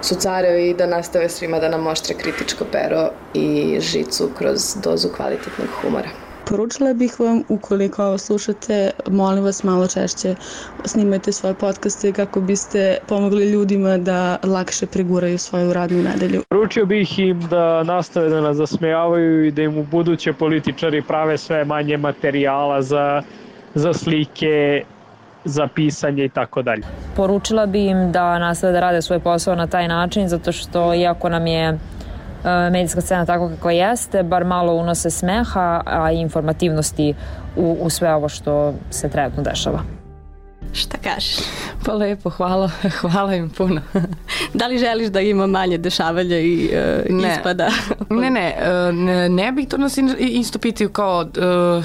su 0.02 0.14
carevi 0.14 0.74
da 0.74 0.87
nastave 0.87 1.28
svima 1.28 1.58
da 1.58 1.68
nam 1.68 1.87
oštre 1.87 2.14
kritičko 2.14 2.64
pero 2.72 3.08
i 3.34 3.78
žicu 3.80 4.30
kroz 4.38 4.76
dozu 4.82 5.08
kvalitetnog 5.16 5.68
humora. 5.82 6.23
Poručila 6.48 6.92
bih 6.94 7.20
vam, 7.20 7.42
ukoliko 7.48 8.04
ovo 8.04 8.18
slušate, 8.18 8.90
molim 9.11 9.44
vas 9.44 9.62
malo 9.62 9.87
češće 9.87 10.35
snimajte 10.85 11.33
svoje 11.33 11.54
podcaste 11.54 12.12
kako 12.12 12.40
biste 12.40 12.98
pomogli 13.09 13.50
ljudima 13.50 13.96
da 13.98 14.38
lakše 14.42 14.87
preguraju 14.87 15.38
svoju 15.38 15.72
radnu 15.72 16.02
nedelju. 16.02 16.42
Poručio 16.48 16.87
bih 16.87 17.18
im 17.18 17.40
da 17.40 17.83
nastave 17.83 18.28
da 18.28 18.40
nas 18.40 18.57
zasmejavaju 18.57 19.44
i 19.44 19.50
da 19.50 19.62
im 19.62 19.78
u 19.78 19.85
buduće 19.85 20.33
političari 20.33 21.02
prave 21.02 21.38
sve 21.38 21.64
manje 21.64 21.96
materijala 21.96 22.83
za, 22.83 23.22
za 23.74 23.92
slike, 23.92 24.85
za 25.44 25.68
pisanje 25.74 26.24
i 26.24 26.28
tako 26.28 26.62
dalje. 26.62 26.83
Poručila 27.16 27.66
bi 27.66 27.87
im 27.87 28.12
da 28.12 28.38
nastave 28.38 28.72
da 28.72 28.80
rade 28.80 29.02
svoj 29.02 29.20
posao 29.20 29.54
na 29.54 29.66
taj 29.66 29.88
način, 29.88 30.28
zato 30.28 30.52
što 30.52 30.94
iako 30.94 31.28
nam 31.28 31.46
je 31.46 31.78
medijska 32.72 33.00
scena 33.00 33.26
tako 33.26 33.48
kako 33.48 33.70
jeste, 33.70 34.22
bar 34.22 34.44
malo 34.44 34.74
unose 34.74 35.11
smeha, 35.11 35.83
a 35.87 36.12
i 36.12 36.20
informativnosti 36.20 37.14
u, 37.57 37.76
u 37.80 37.90
sve 37.90 38.14
ovo 38.14 38.28
što 38.28 38.74
se 38.90 39.09
trenutno 39.09 39.42
dešava. 39.42 39.80
Šta 40.72 40.98
kažeš? 40.98 41.37
Pa 41.85 41.92
lepo, 41.92 42.30
hvala, 42.30 42.70
hvala 43.00 43.35
im 43.35 43.50
puno. 43.50 43.80
da 44.54 44.66
li 44.66 44.78
želiš 44.78 45.09
da 45.09 45.20
ima 45.20 45.46
manje 45.46 45.78
dešavanja 45.78 46.38
i 46.38 46.70
uh, 47.09 47.16
ne. 47.16 47.33
ispada? 47.37 47.68
ne, 48.11 48.30
ne, 48.30 48.54
ne, 48.92 49.28
ne 49.28 49.52
bih 49.52 49.68
to 49.68 49.76
nas 49.76 49.98
isto 50.18 50.59
pitaju 50.59 50.90
kao... 50.90 51.20
Uh, 51.78 51.85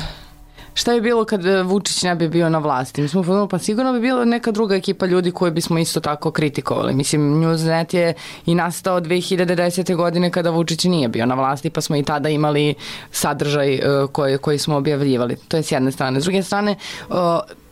šta 0.79 0.93
je 0.93 1.01
bilo 1.01 1.25
kad 1.25 1.41
Vučić 1.65 2.03
ne 2.03 2.15
bi 2.15 2.29
bio 2.29 2.49
na 2.49 2.57
vlasti? 2.57 3.01
Mi 3.01 3.07
smo 3.07 3.47
pa 3.47 3.59
sigurno 3.59 3.93
bi 3.93 3.99
bila 3.99 4.25
neka 4.25 4.51
druga 4.51 4.75
ekipa 4.75 5.05
ljudi 5.05 5.31
koje 5.31 5.51
bismo 5.51 5.79
isto 5.79 5.99
tako 5.99 6.31
kritikovali. 6.31 6.93
Mislim, 6.93 7.21
Newsnet 7.21 7.95
je 7.95 8.13
i 8.45 8.55
nastao 8.55 9.01
2010. 9.01 9.95
godine 9.95 10.31
kada 10.31 10.49
Vučić 10.49 10.83
nije 10.83 11.07
bio 11.07 11.25
na 11.25 11.35
vlasti, 11.35 11.69
pa 11.69 11.81
smo 11.81 11.95
i 11.95 12.03
tada 12.03 12.29
imali 12.29 12.73
sadržaj 13.11 13.79
koji, 14.11 14.37
koji 14.37 14.57
smo 14.57 14.77
objavljivali. 14.77 15.35
To 15.47 15.57
je 15.57 15.63
s 15.63 15.71
jedne 15.71 15.91
strane. 15.91 16.21
S 16.21 16.23
druge 16.23 16.43
strane, 16.43 16.75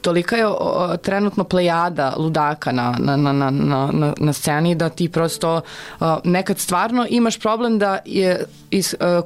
tolika 0.02 0.36
je 0.36 0.48
o, 0.48 0.98
trenutno 1.02 1.44
plejada 1.44 2.14
ludaka 2.18 2.72
na, 2.72 2.96
na, 3.00 3.16
na, 3.18 3.34
na, 3.34 3.52
na, 3.52 4.14
na 4.18 4.34
sceni 4.34 4.76
da 4.76 4.90
ti 4.90 5.10
prosto 5.10 5.62
o, 6.00 6.20
nekad 6.24 6.60
stvarno 6.60 7.06
imaš 7.10 7.40
problem 7.40 7.80
da 7.80 7.98
je 8.06 8.46
iz, 8.72 8.96
o, 9.00 9.22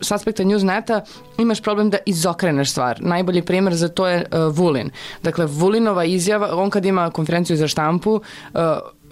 iz 0.00 0.12
aspekta 0.12 0.44
Newsneta 0.44 1.00
imaš 1.38 1.60
problem 1.60 1.90
da 1.90 1.98
izokreneš 2.06 2.70
stvar. 2.70 2.98
Najbolji 3.00 3.42
primer 3.42 3.74
za 3.74 3.88
to 3.88 4.06
je 4.06 4.26
uh, 4.32 4.56
Vulin. 4.56 4.90
Dakle, 5.22 5.46
Vulinova 5.46 6.04
izjava, 6.04 6.56
on 6.56 6.70
kad 6.70 6.84
ima 6.84 7.10
konferenciju 7.10 7.56
za 7.56 7.68
štampu, 7.68 8.10
uh, 8.10 8.60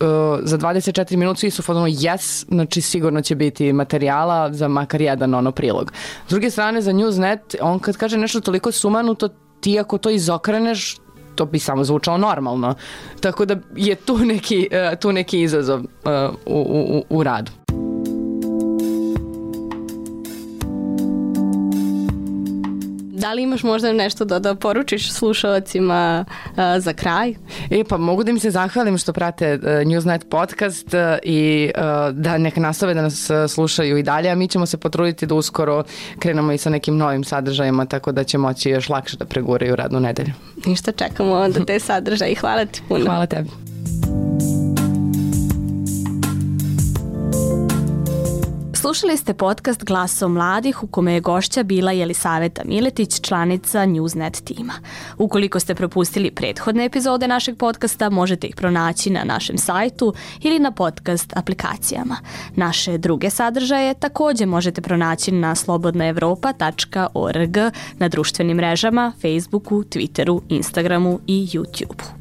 uh, 0.00 0.38
za 0.42 0.58
24 0.58 1.16
minuta 1.16 1.40
svi 1.40 1.50
su 1.50 1.62
fotonu 1.62 1.86
yes, 1.86 2.44
znači 2.48 2.80
sigurno 2.80 3.20
će 3.20 3.34
biti 3.34 3.72
materijala 3.72 4.52
za 4.52 4.68
makar 4.68 5.00
jedan 5.00 5.34
ono 5.34 5.52
prilog. 5.52 5.92
S 6.26 6.30
druge 6.30 6.50
strane, 6.50 6.82
za 6.82 6.92
Newsnet, 6.92 7.56
on 7.60 7.78
kad 7.78 7.96
kaže 7.96 8.18
nešto 8.18 8.40
toliko 8.40 8.72
sumanuto, 8.72 9.28
ti 9.60 9.78
ako 9.78 9.98
to 9.98 10.10
izokreneš, 10.10 10.96
to 11.34 11.44
bi 11.44 11.58
samo 11.58 11.84
zvučalo 11.84 12.18
normalno. 12.18 12.74
Tako 13.20 13.44
da 13.44 13.56
je 13.76 13.94
tu 13.94 14.18
neki, 14.18 14.68
uh, 14.72 14.98
tu 14.98 15.12
neki 15.12 15.40
izazov 15.40 15.80
uh, 15.80 15.84
u, 16.46 17.04
u, 17.08 17.18
u 17.18 17.22
radu. 17.22 17.52
Da 23.20 23.32
li 23.32 23.42
imaš 23.42 23.62
možda 23.62 23.92
nešto 23.92 24.24
da, 24.24 24.38
da 24.38 24.54
poručiš 24.54 25.12
slušalacima 25.12 26.24
uh, 26.28 26.56
za 26.78 26.92
kraj? 26.92 27.34
E, 27.70 27.84
pa 27.88 27.96
mogu 27.96 28.24
da 28.24 28.30
im 28.30 28.38
se 28.38 28.50
zahvalim 28.50 28.98
što 28.98 29.12
prate 29.12 29.54
uh, 29.54 29.62
Newsnet 29.62 30.28
podcast 30.28 30.86
uh, 30.86 31.00
i 31.22 31.70
uh, 31.76 32.16
da 32.16 32.38
neka 32.38 32.60
nastave 32.60 32.94
da 32.94 33.02
nas 33.02 33.30
uh, 33.30 33.36
slušaju 33.50 33.98
i 33.98 34.02
dalje, 34.02 34.30
a 34.30 34.34
mi 34.34 34.48
ćemo 34.48 34.66
se 34.66 34.76
potruditi 34.76 35.26
da 35.26 35.34
uskoro 35.34 35.84
krenemo 36.18 36.52
i 36.52 36.58
sa 36.58 36.70
nekim 36.70 36.96
novim 36.96 37.24
sadržajima, 37.24 37.86
tako 37.86 38.12
da 38.12 38.24
će 38.24 38.38
moći 38.38 38.70
još 38.70 38.88
lakše 38.88 39.16
da 39.16 39.24
preguraju 39.24 39.76
radnu 39.76 40.00
nedelju. 40.00 40.32
Ništa, 40.66 40.92
čekamo 40.92 41.32
onda 41.32 41.64
te 41.64 41.80
sadržaje. 41.88 42.34
Hvala 42.34 42.64
ti 42.64 42.82
puno. 42.88 43.04
Hvala 43.04 43.26
tebi. 43.26 43.50
Slušali 48.90 49.16
ste 49.16 49.34
podcast 49.34 49.84
Glaso 49.84 50.28
mladih 50.28 50.82
u 50.82 50.86
kome 50.86 51.14
je 51.14 51.20
gošća 51.20 51.62
bila 51.62 51.92
Jelisaveta 51.92 52.62
Miletić, 52.64 53.20
članica 53.20 53.78
Newsnet 53.78 54.44
tima. 54.44 54.72
Ukoliko 55.18 55.60
ste 55.60 55.74
propustili 55.74 56.30
prethodne 56.30 56.84
epizode 56.84 57.28
našeg 57.28 57.56
podcasta, 57.56 58.10
možete 58.10 58.46
ih 58.46 58.56
pronaći 58.56 59.10
na 59.10 59.24
našem 59.24 59.58
sajtu 59.58 60.14
ili 60.40 60.58
na 60.58 60.72
podcast 60.72 61.32
aplikacijama. 61.36 62.16
Naše 62.56 62.98
druge 62.98 63.30
sadržaje 63.30 63.94
takođe 63.94 64.46
možete 64.46 64.80
pronaći 64.80 65.32
na 65.32 65.54
slobodnaevropa.org 65.54 67.56
na 67.98 68.08
društvenim 68.08 68.56
mrežama, 68.56 69.12
Facebooku, 69.22 69.82
Twitteru, 69.82 70.40
Instagramu 70.48 71.20
i 71.26 71.48
YouTubeu. 71.52 72.19